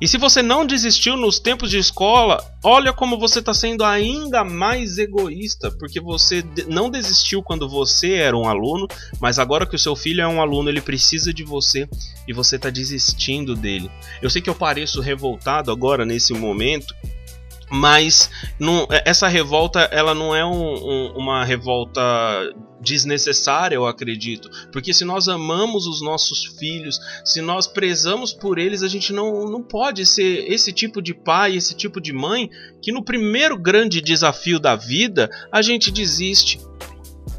E 0.00 0.08
se 0.08 0.18
você 0.18 0.42
não 0.42 0.66
desistiu 0.66 1.16
nos 1.16 1.38
tempos 1.38 1.70
de 1.70 1.78
escola, 1.78 2.44
olha 2.64 2.92
como 2.92 3.18
você 3.18 3.38
está 3.38 3.54
sendo 3.54 3.84
ainda 3.84 4.44
mais 4.44 4.98
egoísta, 4.98 5.70
porque 5.70 6.00
você 6.00 6.44
não 6.66 6.90
desistiu 6.90 7.42
quando 7.42 7.68
você 7.68 8.14
era 8.14 8.36
um 8.36 8.48
aluno, 8.48 8.88
mas 9.20 9.38
agora 9.38 9.66
que 9.66 9.76
o 9.76 9.78
seu 9.78 9.94
filho 9.94 10.20
é 10.20 10.26
um 10.26 10.40
aluno, 10.40 10.68
ele 10.68 10.80
precisa 10.80 11.32
de 11.32 11.44
você 11.44 11.88
e 12.26 12.32
você 12.32 12.56
está 12.56 12.70
desistindo 12.70 13.54
dele. 13.54 13.90
Eu 14.20 14.28
sei 14.28 14.42
que 14.42 14.50
eu 14.50 14.54
pareço 14.54 15.00
revoltado 15.00 15.70
agora 15.70 16.04
nesse 16.04 16.32
momento, 16.32 16.94
mas 17.70 18.30
não, 18.58 18.86
é, 18.90 19.02
essa 19.06 19.28
revolta 19.28 19.80
ela 19.90 20.14
não 20.14 20.34
é 20.34 20.44
um, 20.44 20.74
um, 20.74 21.12
uma 21.16 21.44
revolta 21.44 22.00
desnecessária, 22.80 23.74
eu 23.74 23.86
acredito, 23.86 24.50
porque 24.70 24.92
se 24.92 25.04
nós 25.04 25.26
amamos 25.26 25.86
os 25.86 26.02
nossos 26.02 26.44
filhos, 26.58 27.00
se 27.24 27.40
nós 27.40 27.66
prezamos 27.66 28.32
por 28.32 28.58
eles, 28.58 28.82
a 28.82 28.88
gente 28.88 29.12
não, 29.12 29.48
não 29.48 29.62
pode 29.62 30.04
ser 30.04 30.52
esse 30.52 30.72
tipo 30.72 31.00
de 31.00 31.14
pai, 31.14 31.56
esse 31.56 31.74
tipo 31.74 32.00
de 32.00 32.12
mãe 32.12 32.50
que 32.82 32.92
no 32.92 33.02
primeiro 33.02 33.58
grande 33.58 34.02
desafio 34.02 34.60
da 34.60 34.76
vida 34.76 35.30
a 35.50 35.62
gente 35.62 35.90
desiste. 35.90 36.60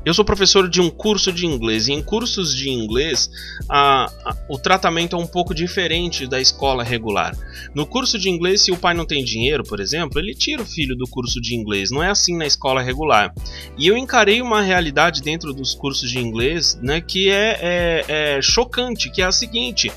Eu 0.05 0.13
sou 0.13 0.23
professor 0.23 0.69
de 0.69 0.79
um 0.79 0.89
curso 0.89 1.33
de 1.33 1.47
inglês 1.47 1.87
e 1.87 1.93
em 1.93 2.01
cursos 2.01 2.55
de 2.55 2.69
inglês 2.69 3.27
a, 3.67 4.05
a, 4.23 4.35
o 4.47 4.59
tratamento 4.59 5.15
é 5.15 5.19
um 5.19 5.25
pouco 5.25 5.53
diferente 5.53 6.27
da 6.27 6.39
escola 6.39 6.83
regular. 6.83 7.35
No 7.73 7.87
curso 7.87 8.19
de 8.19 8.29
inglês, 8.29 8.61
se 8.61 8.71
o 8.71 8.77
pai 8.77 8.93
não 8.93 9.05
tem 9.05 9.23
dinheiro, 9.23 9.63
por 9.63 9.79
exemplo, 9.79 10.19
ele 10.19 10.35
tira 10.35 10.61
o 10.61 10.65
filho 10.65 10.95
do 10.95 11.07
curso 11.07 11.41
de 11.41 11.55
inglês. 11.55 11.89
Não 11.89 12.03
é 12.03 12.09
assim 12.11 12.37
na 12.37 12.45
escola 12.45 12.83
regular. 12.83 13.33
E 13.77 13.87
eu 13.87 13.97
encarei 13.97 14.43
uma 14.43 14.61
realidade 14.61 15.23
dentro 15.23 15.51
dos 15.51 15.73
cursos 15.73 16.11
de 16.11 16.19
inglês 16.19 16.77
né, 16.83 17.01
que 17.01 17.31
é, 17.31 17.57
é, 17.59 18.05
é 18.07 18.41
chocante, 18.43 19.09
que 19.09 19.23
é 19.23 19.25
a 19.25 19.31
seguinte. 19.31 19.91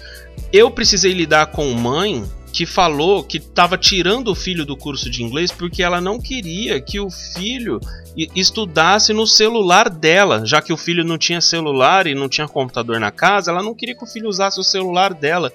Eu 0.50 0.70
precisei 0.70 1.12
lidar 1.12 1.48
com 1.48 1.70
mãe 1.74 2.24
que 2.52 2.66
falou 2.66 3.22
que 3.22 3.38
estava 3.38 3.76
tirando 3.76 4.28
o 4.28 4.34
filho 4.34 4.64
do 4.64 4.76
curso 4.76 5.10
de 5.10 5.22
inglês 5.22 5.52
porque 5.52 5.82
ela 5.82 6.00
não 6.00 6.20
queria 6.20 6.80
que 6.80 6.98
o 6.98 7.10
filho 7.10 7.80
estudasse 8.34 9.12
no 9.12 9.26
celular 9.26 9.88
dela, 9.88 10.44
já 10.44 10.60
que 10.60 10.72
o 10.72 10.76
filho 10.76 11.04
não 11.04 11.18
tinha 11.18 11.40
celular 11.40 12.06
e 12.06 12.14
não 12.14 12.28
tinha 12.28 12.48
computador 12.48 12.98
na 12.98 13.10
casa, 13.10 13.50
ela 13.50 13.62
não 13.62 13.74
queria 13.74 13.96
que 13.96 14.04
o 14.04 14.06
filho 14.06 14.28
usasse 14.28 14.58
o 14.58 14.64
celular 14.64 15.14
dela. 15.14 15.52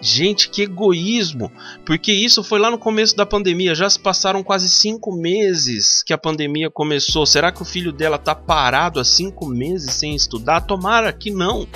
Gente, 0.00 0.48
que 0.48 0.62
egoísmo! 0.62 1.52
Porque 1.84 2.10
isso 2.10 2.42
foi 2.42 2.58
lá 2.58 2.70
no 2.70 2.78
começo 2.78 3.14
da 3.14 3.26
pandemia. 3.26 3.74
Já 3.74 3.88
se 3.88 3.98
passaram 3.98 4.42
quase 4.42 4.66
cinco 4.66 5.14
meses 5.14 6.02
que 6.02 6.14
a 6.14 6.18
pandemia 6.18 6.70
começou. 6.70 7.26
Será 7.26 7.52
que 7.52 7.60
o 7.60 7.66
filho 7.66 7.92
dela 7.92 8.16
tá 8.16 8.34
parado 8.34 8.98
há 8.98 9.04
cinco 9.04 9.46
meses 9.46 9.92
sem 9.92 10.16
estudar? 10.16 10.62
Tomara 10.62 11.12
que 11.12 11.30
não. 11.30 11.68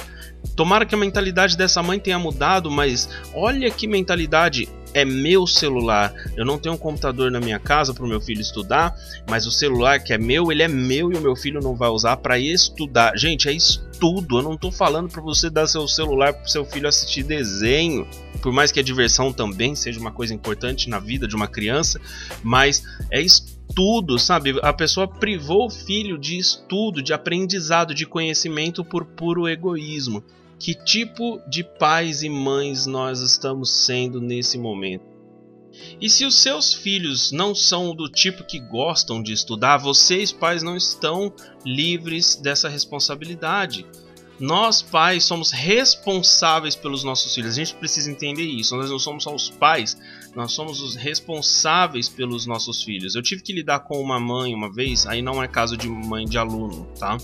Tomara 0.56 0.86
que 0.86 0.94
a 0.94 0.98
mentalidade 0.98 1.56
dessa 1.56 1.82
mãe 1.82 1.98
tenha 1.98 2.18
mudado, 2.18 2.70
mas 2.70 3.08
olha 3.34 3.70
que 3.70 3.86
mentalidade 3.86 4.68
é 4.94 5.04
meu 5.04 5.46
celular. 5.46 6.14
Eu 6.36 6.44
não 6.44 6.56
tenho 6.56 6.76
um 6.76 6.78
computador 6.78 7.30
na 7.30 7.40
minha 7.40 7.58
casa 7.58 7.92
para 7.92 8.04
o 8.04 8.08
meu 8.08 8.20
filho 8.20 8.40
estudar, 8.40 8.94
mas 9.28 9.44
o 9.44 9.50
celular 9.50 9.98
que 9.98 10.12
é 10.12 10.18
meu, 10.18 10.50
ele 10.52 10.62
é 10.62 10.68
meu 10.68 11.12
e 11.12 11.16
o 11.16 11.20
meu 11.20 11.34
filho 11.34 11.60
não 11.60 11.74
vai 11.74 11.88
usar 11.88 12.16
para 12.18 12.38
estudar. 12.38 13.18
Gente, 13.18 13.48
é 13.48 13.52
estudo. 13.52 14.38
Eu 14.38 14.42
não 14.42 14.54
estou 14.54 14.70
falando 14.70 15.10
para 15.10 15.20
você 15.20 15.50
dar 15.50 15.66
seu 15.66 15.86
celular 15.88 16.32
para 16.32 16.46
seu 16.46 16.64
filho 16.64 16.88
assistir 16.88 17.24
desenho. 17.24 18.06
Por 18.40 18.52
mais 18.52 18.70
que 18.70 18.78
a 18.78 18.82
diversão 18.82 19.32
também 19.32 19.74
seja 19.74 19.98
uma 19.98 20.12
coisa 20.12 20.32
importante 20.32 20.88
na 20.88 21.00
vida 21.00 21.26
de 21.26 21.34
uma 21.34 21.48
criança, 21.48 22.00
mas 22.42 22.84
é 23.10 23.20
estudo, 23.20 23.53
sabe? 24.18 24.58
A 24.62 24.72
pessoa 24.72 25.08
privou 25.08 25.66
o 25.66 25.70
filho 25.70 26.18
de 26.18 26.38
estudo, 26.38 27.02
de 27.02 27.12
aprendizado, 27.12 27.94
de 27.94 28.06
conhecimento 28.06 28.84
por 28.84 29.04
puro 29.04 29.48
egoísmo 29.48 30.22
que 30.58 30.74
tipo 30.74 31.40
de 31.46 31.62
pais 31.62 32.22
e 32.22 32.28
mães 32.30 32.86
nós 32.86 33.20
estamos 33.20 33.70
sendo 33.70 34.20
nesse 34.20 34.56
momento. 34.56 35.04
E 36.00 36.08
se 36.08 36.24
os 36.24 36.36
seus 36.36 36.72
filhos 36.72 37.32
não 37.32 37.54
são 37.54 37.94
do 37.94 38.08
tipo 38.08 38.44
que 38.44 38.60
gostam 38.60 39.22
de 39.22 39.32
estudar, 39.32 39.76
vocês, 39.76 40.32
pais, 40.32 40.62
não 40.62 40.76
estão 40.76 41.32
livres 41.66 42.36
dessa 42.36 42.68
responsabilidade. 42.68 43.84
Nós, 44.38 44.80
pais, 44.80 45.24
somos 45.24 45.50
responsáveis 45.50 46.74
pelos 46.74 47.04
nossos 47.04 47.34
filhos. 47.34 47.52
A 47.52 47.56
gente 47.56 47.74
precisa 47.74 48.10
entender 48.10 48.44
isso. 48.44 48.76
Nós 48.76 48.88
não 48.88 48.98
somos 48.98 49.24
só 49.24 49.34
os 49.34 49.50
pais, 49.50 49.98
nós 50.34 50.52
somos 50.52 50.80
os 50.80 50.96
responsáveis 50.96 52.08
pelos 52.08 52.46
nossos 52.46 52.82
filhos. 52.82 53.14
Eu 53.14 53.22
tive 53.22 53.42
que 53.42 53.52
lidar 53.52 53.80
com 53.80 54.00
uma 54.00 54.18
mãe 54.18 54.54
uma 54.54 54.72
vez, 54.72 55.06
aí 55.06 55.22
não 55.22 55.42
é 55.42 55.48
caso 55.48 55.76
de 55.76 55.88
mãe 55.88 56.24
de 56.24 56.38
aluno, 56.38 56.86
tá? 56.98 57.16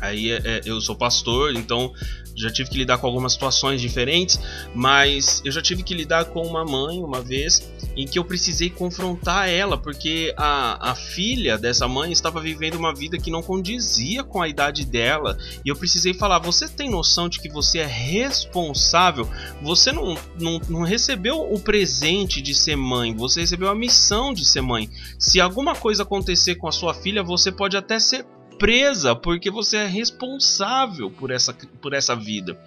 Aí 0.00 0.30
é, 0.32 0.40
é 0.44 0.60
eu 0.64 0.80
sou 0.80 0.96
pastor, 0.96 1.54
então 1.54 1.92
já 2.38 2.50
tive 2.50 2.70
que 2.70 2.78
lidar 2.78 2.98
com 2.98 3.06
algumas 3.06 3.32
situações 3.32 3.80
diferentes, 3.80 4.38
mas 4.74 5.42
eu 5.44 5.50
já 5.50 5.60
tive 5.60 5.82
que 5.82 5.92
lidar 5.92 6.26
com 6.26 6.46
uma 6.46 6.64
mãe 6.64 7.02
uma 7.02 7.20
vez 7.20 7.68
em 7.96 8.06
que 8.06 8.18
eu 8.18 8.24
precisei 8.24 8.70
confrontar 8.70 9.48
ela, 9.48 9.76
porque 9.76 10.32
a, 10.36 10.90
a 10.90 10.94
filha 10.94 11.58
dessa 11.58 11.88
mãe 11.88 12.12
estava 12.12 12.40
vivendo 12.40 12.76
uma 12.76 12.94
vida 12.94 13.18
que 13.18 13.30
não 13.30 13.42
condizia 13.42 14.22
com 14.22 14.40
a 14.40 14.48
idade 14.48 14.86
dela, 14.86 15.36
e 15.64 15.68
eu 15.68 15.76
precisei 15.76 16.14
falar: 16.14 16.38
você 16.38 16.68
tem 16.68 16.88
noção 16.88 17.28
de 17.28 17.40
que 17.40 17.48
você 17.48 17.78
é 17.78 17.86
responsável? 17.86 19.28
Você 19.62 19.90
não, 19.90 20.16
não, 20.40 20.60
não 20.68 20.82
recebeu 20.82 21.52
o 21.52 21.58
presente 21.58 22.40
de 22.40 22.54
ser 22.54 22.76
mãe, 22.76 23.14
você 23.14 23.40
recebeu 23.40 23.68
a 23.68 23.74
missão 23.74 24.32
de 24.32 24.44
ser 24.44 24.60
mãe. 24.60 24.88
Se 25.18 25.40
alguma 25.40 25.74
coisa 25.74 26.04
acontecer 26.04 26.54
com 26.54 26.68
a 26.68 26.72
sua 26.72 26.94
filha, 26.94 27.22
você 27.22 27.50
pode 27.50 27.76
até 27.76 27.98
ser 27.98 28.24
presa 28.58 29.14
porque 29.14 29.50
você 29.50 29.78
é 29.78 29.86
responsável 29.86 31.10
por 31.10 31.30
essa, 31.30 31.54
por 31.80 31.94
essa 31.94 32.14
vida. 32.14 32.58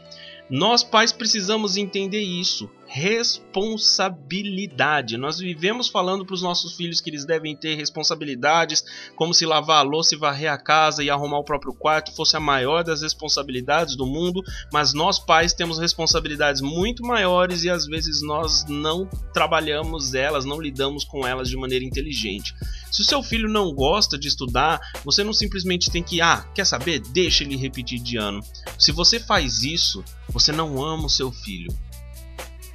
Nós 0.49 0.83
pais 0.83 1.11
precisamos 1.11 1.77
entender 1.77 2.19
isso 2.19 2.69
responsabilidade. 2.91 5.15
Nós 5.15 5.39
vivemos 5.39 5.87
falando 5.87 6.25
para 6.25 6.33
os 6.33 6.41
nossos 6.41 6.75
filhos 6.75 6.99
que 6.99 7.09
eles 7.09 7.23
devem 7.23 7.55
ter 7.55 7.75
responsabilidades, 7.75 8.83
como 9.15 9.33
se 9.33 9.45
lavar 9.45 9.77
a 9.77 9.81
louça 9.81 10.13
e 10.13 10.17
varrer 10.17 10.51
a 10.51 10.57
casa 10.57 11.01
e 11.01 11.09
arrumar 11.09 11.39
o 11.39 11.45
próprio 11.45 11.73
quarto 11.73 12.13
fosse 12.13 12.35
a 12.35 12.39
maior 12.41 12.83
das 12.83 13.01
responsabilidades 13.01 13.95
do 13.95 14.05
mundo, 14.05 14.43
mas 14.73 14.93
nós 14.93 15.19
pais 15.19 15.53
temos 15.53 15.79
responsabilidades 15.79 16.61
muito 16.61 17.01
maiores 17.01 17.63
e 17.63 17.69
às 17.69 17.85
vezes 17.85 18.21
nós 18.21 18.65
não 18.67 19.07
trabalhamos 19.33 20.13
elas, 20.13 20.43
não 20.43 20.59
lidamos 20.59 21.05
com 21.05 21.25
elas 21.25 21.47
de 21.47 21.55
maneira 21.55 21.85
inteligente. 21.85 22.53
Se 22.91 23.01
o 23.01 23.05
seu 23.05 23.23
filho 23.23 23.49
não 23.49 23.73
gosta 23.73 24.17
de 24.17 24.27
estudar, 24.27 24.79
você 25.03 25.23
não 25.23 25.33
simplesmente 25.33 25.89
tem 25.89 26.03
que, 26.03 26.21
ah, 26.21 26.45
quer 26.53 26.65
saber? 26.65 26.99
Deixa 26.99 27.43
ele 27.43 27.55
repetir 27.55 27.99
de 27.99 28.17
ano. 28.17 28.43
Se 28.77 28.91
você 28.91 29.19
faz 29.19 29.63
isso, 29.63 30.03
você 30.27 30.51
não 30.51 30.83
ama 30.83 31.05
o 31.05 31.09
seu 31.09 31.31
filho. 31.31 31.73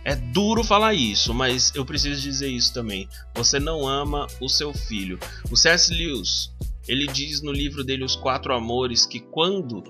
É 0.05 0.15
duro 0.15 0.63
falar 0.63 0.95
isso, 0.95 1.35
mas 1.35 1.73
eu 1.75 1.85
preciso 1.85 2.21
dizer 2.21 2.49
isso 2.49 2.73
também. 2.73 3.09
Você 3.35 3.59
não 3.59 3.87
ama 3.87 4.27
o 4.41 4.49
seu 4.49 4.73
filho. 4.73 5.19
O 5.51 5.57
C.S. 5.57 5.93
Lewis, 5.93 6.53
ele 6.87 7.07
diz 7.09 7.43
no 7.43 7.51
livro 7.51 7.83
dele 7.83 8.05
Os 8.05 8.15
Quatro 8.15 8.55
Amores 8.55 9.05
que 9.05 9.19
quando 9.19 9.83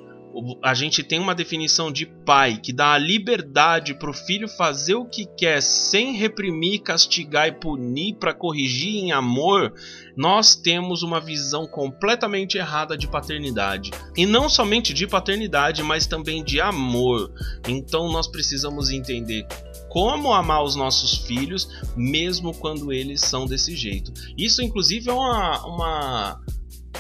a 0.63 0.75
gente 0.75 1.03
tem 1.03 1.19
uma 1.19 1.35
definição 1.35 1.91
de 1.91 2.07
pai 2.07 2.59
que 2.59 2.73
dá 2.73 2.93
a 2.93 2.99
liberdade 2.99 3.95
para 3.95 4.11
o 4.11 4.15
filho 4.15 4.49
fazer 4.49 4.95
o 4.95 5.05
que 5.05 5.25
quer 5.25 5.63
sem 5.63 6.15
reprimir, 6.15 6.83
castigar 6.83 7.49
e 7.49 7.53
punir 7.53 8.17
para 8.17 8.35
corrigir 8.35 8.97
em 8.97 9.13
amor, 9.13 9.73
nós 10.17 10.55
temos 10.55 11.03
uma 11.03 11.21
visão 11.21 11.67
completamente 11.67 12.59
errada 12.59 12.97
de 12.97 13.09
paternidade. 13.09 13.91
E 14.17 14.27
não 14.27 14.49
somente 14.49 14.93
de 14.93 15.07
paternidade, 15.07 15.83
mas 15.83 16.07
também 16.07 16.43
de 16.43 16.61
amor. 16.61 17.33
Então 17.69 18.11
nós 18.11 18.27
precisamos 18.27 18.91
entender 18.91 19.47
como 19.89 20.33
amar 20.33 20.63
os 20.63 20.77
nossos 20.77 21.27
filhos, 21.27 21.69
mesmo 21.97 22.55
quando 22.55 22.93
eles 22.93 23.21
são 23.21 23.47
desse 23.47 23.75
jeito. 23.75 24.13
Isso, 24.37 24.63
inclusive, 24.63 25.09
é 25.09 25.13
uma. 25.13 25.67
uma 25.67 26.41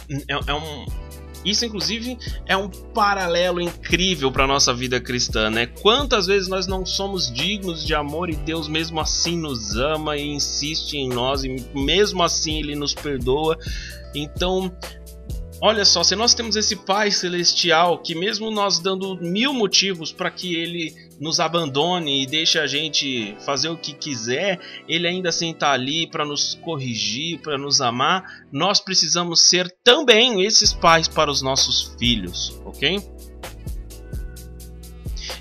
é, 0.08 0.32
é 0.32 0.54
um, 0.54 0.86
isso, 1.46 1.64
inclusive, 1.64 2.18
é 2.44 2.56
um 2.56 2.68
paralelo 2.68 3.60
incrível 3.60 4.32
para 4.32 4.48
nossa 4.48 4.74
vida 4.74 5.00
cristã, 5.00 5.48
né? 5.48 5.66
Quantas 5.66 6.26
vezes 6.26 6.48
nós 6.48 6.66
não 6.66 6.84
somos 6.84 7.32
dignos 7.32 7.86
de 7.86 7.94
amor 7.94 8.28
e 8.28 8.34
Deus 8.34 8.68
mesmo 8.68 9.00
assim 9.00 9.38
nos 9.38 9.76
ama 9.76 10.16
e 10.16 10.26
insiste 10.26 10.94
em 10.94 11.08
nós 11.08 11.44
e 11.44 11.64
mesmo 11.72 12.22
assim 12.24 12.58
ele 12.58 12.74
nos 12.74 12.92
perdoa. 12.92 13.56
Então, 14.12 14.76
Olha 15.60 15.84
só, 15.84 16.02
se 16.02 16.14
nós 16.14 16.34
temos 16.34 16.54
esse 16.54 16.76
Pai 16.76 17.10
Celestial 17.10 17.98
que, 17.98 18.14
mesmo 18.14 18.50
nós 18.50 18.78
dando 18.78 19.16
mil 19.16 19.54
motivos 19.54 20.12
para 20.12 20.30
que 20.30 20.54
ele 20.54 20.94
nos 21.18 21.40
abandone 21.40 22.22
e 22.22 22.26
deixe 22.26 22.58
a 22.58 22.66
gente 22.66 23.34
fazer 23.44 23.70
o 23.70 23.76
que 23.76 23.94
quiser, 23.94 24.60
ele 24.86 25.08
ainda 25.08 25.30
assim 25.30 25.52
está 25.52 25.72
ali 25.72 26.06
para 26.06 26.26
nos 26.26 26.54
corrigir, 26.62 27.40
para 27.40 27.56
nos 27.56 27.80
amar. 27.80 28.22
Nós 28.52 28.80
precisamos 28.80 29.48
ser 29.48 29.74
também 29.82 30.44
esses 30.44 30.74
pais 30.74 31.08
para 31.08 31.30
os 31.30 31.40
nossos 31.40 31.94
filhos, 31.98 32.60
ok? 32.64 33.00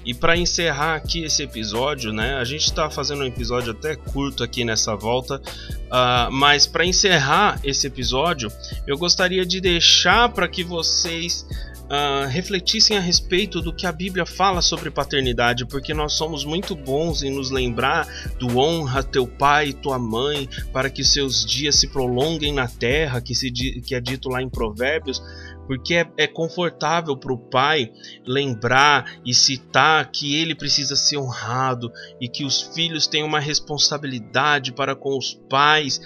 E 0.06 0.14
para 0.14 0.38
encerrar 0.38 0.96
aqui 0.96 1.24
esse 1.24 1.42
episódio, 1.42 2.14
né? 2.14 2.36
A 2.36 2.44
gente 2.44 2.66
está 2.66 2.90
fazendo 2.90 3.24
um 3.24 3.26
episódio 3.26 3.72
até 3.72 3.96
curto 3.96 4.44
aqui 4.44 4.64
nessa 4.64 4.96
volta, 4.96 5.38
uh, 5.38 6.32
mas 6.32 6.68
para 6.68 6.86
encerrar 6.86 7.60
esse 7.64 7.88
episódio, 7.88 8.52
eu 8.86 8.98
gostaria 8.98 9.44
de 9.44 9.60
deixar 9.60 10.30
para 10.30 10.48
que 10.48 10.64
vocês 10.64 11.46
Uh, 11.86 12.28
refletissem 12.28 12.98
a 12.98 13.00
respeito 13.00 13.62
do 13.62 13.72
que 13.72 13.86
a 13.86 13.92
Bíblia 13.92 14.26
fala 14.26 14.60
sobre 14.60 14.90
paternidade, 14.90 15.68
porque 15.68 15.94
nós 15.94 16.14
somos 16.14 16.44
muito 16.44 16.76
bons 16.76 17.22
em 17.22 17.30
nos 17.30 17.52
lembrar 17.52 18.08
do 18.40 18.58
honra 18.58 19.04
teu 19.04 19.28
pai 19.28 19.68
e 19.68 19.74
tua 19.74 20.00
mãe, 20.00 20.50
para 20.74 20.90
que 20.90 21.04
seus 21.04 21.46
dias 21.46 21.76
se 21.76 21.88
prolonguem 21.88 22.52
na 22.52 22.68
terra, 22.68 23.22
que, 23.22 23.36
se, 23.36 23.52
que 23.52 23.94
é 23.94 24.02
dito 24.02 24.30
lá 24.30 24.42
em 24.42 24.50
Provérbios 24.50 25.22
porque 25.68 25.96
é, 25.96 26.08
é 26.18 26.28
confortável 26.28 27.18
para 27.18 27.34
o 27.34 27.38
pai 27.38 27.92
lembrar 28.26 29.20
e 29.26 29.34
citar 29.34 30.10
que 30.12 30.36
ele 30.36 30.56
precisa 30.56 30.96
ser 30.96 31.18
honrado 31.18 31.92
e 32.20 32.28
que 32.28 32.44
os 32.44 32.62
filhos 32.62 33.08
têm 33.08 33.24
uma 33.24 33.40
responsabilidade 33.40 34.72
para 34.72 34.96
com 34.96 35.18
os 35.18 35.34
pais, 35.50 36.00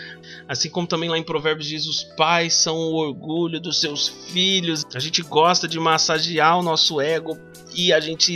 assim 0.47 0.69
como 0.69 0.87
também 0.87 1.09
lá 1.09 1.17
em 1.17 1.23
Provérbios 1.23 1.67
diz: 1.67 1.85
os 1.85 2.03
pais 2.03 2.53
são 2.53 2.75
o 2.75 2.95
orgulho 2.95 3.59
dos 3.59 3.79
seus 3.79 4.07
filhos. 4.07 4.85
A 4.93 4.99
gente 4.99 5.21
gosta 5.21 5.67
de 5.67 5.79
massagear 5.79 6.57
o 6.57 6.63
nosso 6.63 6.99
ego 6.99 7.37
e 7.75 7.93
a 7.93 7.99
gente 7.99 8.35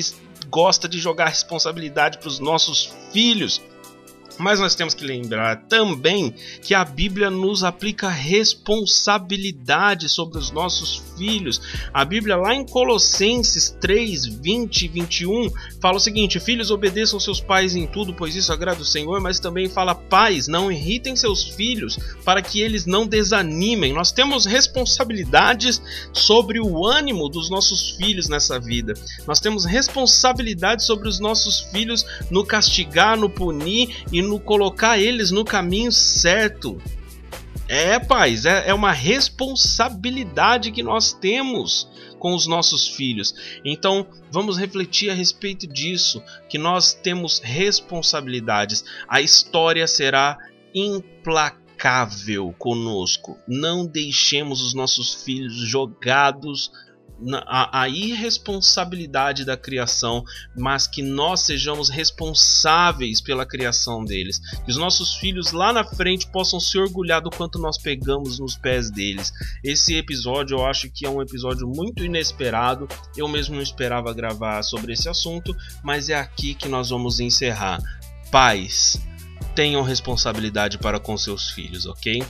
gosta 0.50 0.88
de 0.88 1.00
jogar 1.00 1.30
responsabilidade 1.30 2.18
para 2.20 2.28
os 2.28 2.40
nossos 2.40 2.94
filhos. 3.12 3.62
Mas 4.38 4.60
nós 4.60 4.76
temos 4.76 4.94
que 4.94 5.06
lembrar 5.06 5.64
também 5.68 6.34
que 6.62 6.74
a 6.74 6.84
Bíblia 6.84 7.30
nos 7.30 7.64
aplica 7.64 8.10
responsabilidade 8.10 10.10
sobre 10.10 10.40
os 10.40 10.52
nossos 10.52 11.02
filhos. 11.18 11.62
A 11.94 12.04
Bíblia, 12.04 12.36
lá 12.36 12.54
em 12.54 12.66
Colossenses 12.66 13.76
3, 13.80 14.26
20 14.26 14.82
e 14.82 14.88
21, 14.88 15.50
fala 15.80 15.98
o 15.98 16.00
seguinte: 16.00 16.40
Filhos, 16.40 16.72
obedeçam 16.72 17.20
seus 17.20 17.40
pais 17.40 17.76
em 17.76 17.86
tudo, 17.86 18.14
pois 18.14 18.36
isso 18.36 18.52
agrada 18.52 18.82
o 18.82 18.86
Senhor. 18.86 19.22
Mas 19.22 19.40
também 19.40 19.70
fala: 19.70 19.94
Pais, 19.94 20.48
não 20.48 20.72
irritem 20.72 21.16
seus 21.16 21.44
filhos, 21.44 22.00
para 22.26 22.42
que 22.42 22.60
eles 22.60 22.86
não 22.86 23.06
desanimem. 23.06 23.94
Nós 23.94 24.12
temos 24.12 24.46
responsabilidades 24.46 25.82
sobre 26.12 26.60
o 26.60 26.86
ânimo 26.86 27.30
dos 27.30 27.50
nossos 27.50 27.92
filhos 27.92 28.28
nessa 28.28 28.60
vida. 28.60 28.94
Nós 29.28 29.40
temos 29.40 29.66
responsabilidade 29.66 30.84
sobre 30.84 31.08
os 31.08 31.20
nossos 31.20 31.62
filhos 31.72 32.06
no 32.32 32.44
castigar, 32.44 33.18
no 33.18 33.30
punir 33.30 34.04
e 34.12 34.23
no 34.24 34.40
colocar 34.40 34.98
eles 34.98 35.32
no 35.32 35.46
caminho 35.46 35.92
certo. 35.92 36.82
É, 37.68 37.98
paz, 37.98 38.46
é, 38.46 38.70
é 38.70 38.74
uma 38.74 38.92
responsabilidade 38.92 40.72
que 40.72 40.84
nós 40.84 41.14
temos 41.14 41.88
com 42.20 42.34
os 42.34 42.48
nossos 42.48 42.88
filhos. 42.88 43.34
Então, 43.66 44.08
vamos 44.32 44.58
refletir 44.58 45.10
a 45.10 45.14
respeito 45.14 45.68
disso, 45.68 46.24
que 46.50 46.58
nós 46.58 46.94
temos 46.94 47.40
responsabilidades. 47.40 48.84
A 49.08 49.22
história 49.22 49.88
será 49.88 50.38
implacável 50.74 52.54
conosco. 52.58 53.38
Não 53.48 53.86
deixemos 53.86 54.62
os 54.62 54.74
nossos 54.74 55.24
filhos 55.24 55.54
jogados 55.54 56.72
a, 57.46 57.84
a, 57.84 57.90
irresponsabilidade 57.90 59.46
da 59.46 59.56
criação, 59.56 60.24
mas 60.56 60.88
que 60.88 61.02
nós 61.02 61.42
sejamos 61.42 61.90
responsáveis 61.90 63.22
pela 63.22 63.46
criação 63.46 64.04
deles. 64.04 64.40
Que 64.64 64.72
os 64.72 64.78
nossos 64.78 65.16
filhos 65.16 65.52
lá 65.52 65.72
na 65.72 65.84
frente 65.84 66.28
possam 66.28 66.60
se 66.60 66.78
orgulhar 66.78 67.22
do 67.22 67.30
quanto 67.30 67.60
nós 67.60 67.78
pegamos 67.78 68.40
nos 68.40 68.56
pés 68.56 68.92
deles. 68.92 69.32
Esse 69.64 69.96
episódio 69.96 70.58
eu 70.58 70.66
acho 70.66 70.90
que 70.90 71.06
é 71.06 71.10
um 71.10 71.22
episódio 71.22 71.68
muito 71.68 72.04
inesperado. 72.04 72.88
Eu 73.16 73.28
mesmo 73.28 73.56
não 73.56 73.62
esperava 73.62 74.14
gravar 74.14 74.62
sobre 74.64 74.94
esse 74.94 75.08
assunto, 75.08 75.56
mas 75.84 76.10
é 76.10 76.16
aqui 76.16 76.54
que 76.54 76.68
nós 76.68 76.90
vamos 76.90 77.20
encerrar. 77.20 77.80
Pais, 78.32 79.00
tenham 79.56 79.84
responsabilidade 79.84 80.78
para 80.78 81.00
com 81.00 81.16
seus 81.18 81.50
filhos, 81.50 81.86
ok? 81.86 82.24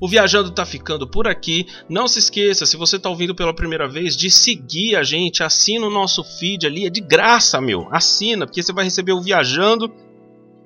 O 0.00 0.08
Viajando 0.08 0.50
tá 0.50 0.64
ficando 0.64 1.06
por 1.06 1.28
aqui. 1.28 1.66
Não 1.88 2.08
se 2.08 2.18
esqueça, 2.18 2.64
se 2.64 2.76
você 2.76 2.98
tá 2.98 3.10
ouvindo 3.10 3.34
pela 3.34 3.54
primeira 3.54 3.86
vez, 3.86 4.16
de 4.16 4.30
seguir 4.30 4.96
a 4.96 5.02
gente. 5.02 5.42
Assina 5.42 5.86
o 5.86 5.90
nosso 5.90 6.24
feed 6.24 6.66
ali, 6.66 6.86
é 6.86 6.90
de 6.90 7.00
graça, 7.00 7.60
meu. 7.60 7.86
Assina, 7.92 8.46
porque 8.46 8.62
você 8.62 8.72
vai 8.72 8.84
receber 8.84 9.12
o 9.12 9.20
Viajando 9.20 9.92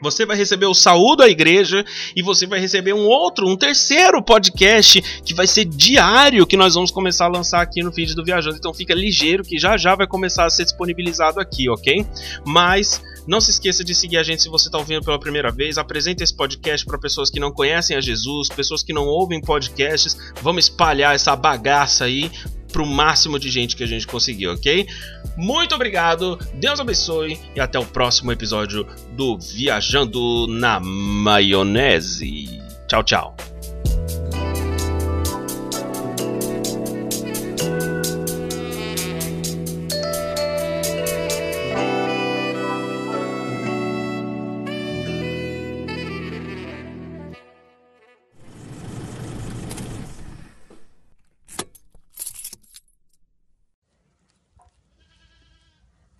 você 0.00 0.26
vai 0.26 0.37
receber 0.37 0.66
o 0.66 0.74
Saúdo 0.74 1.22
à 1.22 1.28
Igreja 1.28 1.85
e 2.14 2.22
você 2.22 2.46
vai 2.46 2.61
receber 2.61 2.92
um 2.92 3.07
outro, 3.07 3.48
um 3.48 3.57
terceiro 3.57 4.22
podcast 4.22 5.00
que 5.24 5.35
vai 5.35 5.46
ser 5.46 5.64
diário 5.64 6.46
que 6.46 6.57
nós 6.57 6.74
vamos 6.74 6.90
começar 6.90 7.26
a 7.26 7.28
lançar 7.28 7.62
aqui 7.62 7.83
no 7.83 7.92
feed 7.92 8.14
do 8.14 8.24
Viajando. 8.24 8.57
Então 8.57 8.74
fica 8.74 8.94
ligeiro 8.94 9.42
que 9.42 9.59
já 9.59 9.76
já 9.76 9.94
vai 9.94 10.07
começar 10.07 10.44
a 10.44 10.50
ser 10.50 10.64
disponibilizado 10.64 11.40
aqui, 11.40 11.68
ok? 11.68 12.07
Mas 12.46 13.02
não 13.26 13.40
se 13.40 13.50
esqueça 13.50 13.83
de 13.83 13.94
seguir 13.94 14.18
a 14.18 14.22
gente 14.22 14.42
se 14.42 14.48
você 14.48 14.68
está 14.68 14.78
ouvindo 14.78 15.02
pela 15.02 15.18
primeira 15.18 15.50
vez. 15.50 15.78
Apresente 15.78 16.22
esse 16.22 16.35
podcast 16.35 16.85
para 16.85 16.98
pessoas 16.98 17.30
que 17.30 17.40
não 17.40 17.50
conhecem 17.50 17.96
a 17.96 18.00
Jesus, 18.00 18.48
pessoas 18.48 18.83
que 18.83 18.92
não 18.92 19.07
ouvem 19.07 19.40
podcasts. 19.40 20.16
Vamos 20.42 20.66
espalhar 20.66 21.14
essa 21.14 21.35
bagaça 21.35 22.04
aí 22.04 22.30
para 22.74 22.82
o 22.82 22.87
máximo 22.87 23.38
de 23.38 23.48
gente 23.48 23.76
que 23.76 23.84
a 23.84 23.87
gente 23.87 24.04
conseguiu, 24.04 24.52
ok? 24.52 24.84
Muito 25.37 25.76
obrigado, 25.76 26.37
Deus 26.54 26.80
abençoe 26.80 27.38
e 27.54 27.60
até 27.60 27.78
o 27.78 27.87
próximo 27.87 28.32
episódio 28.32 28.84
do 29.12 29.38
Viajando 29.38 30.48
na 30.48 30.80
Maionese. 30.80 32.60
Tchau, 32.88 33.04
tchau. 33.04 33.54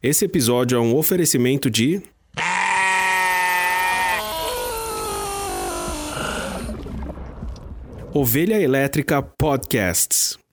Esse 0.07 0.27
episódio 0.27 0.77
é 0.77 0.81
um 0.83 0.95
oferecimento 0.95 1.71
de. 1.71 2.03
Ovelha 8.13 8.61
Elétrica 8.61 9.23
Podcasts. 9.23 10.44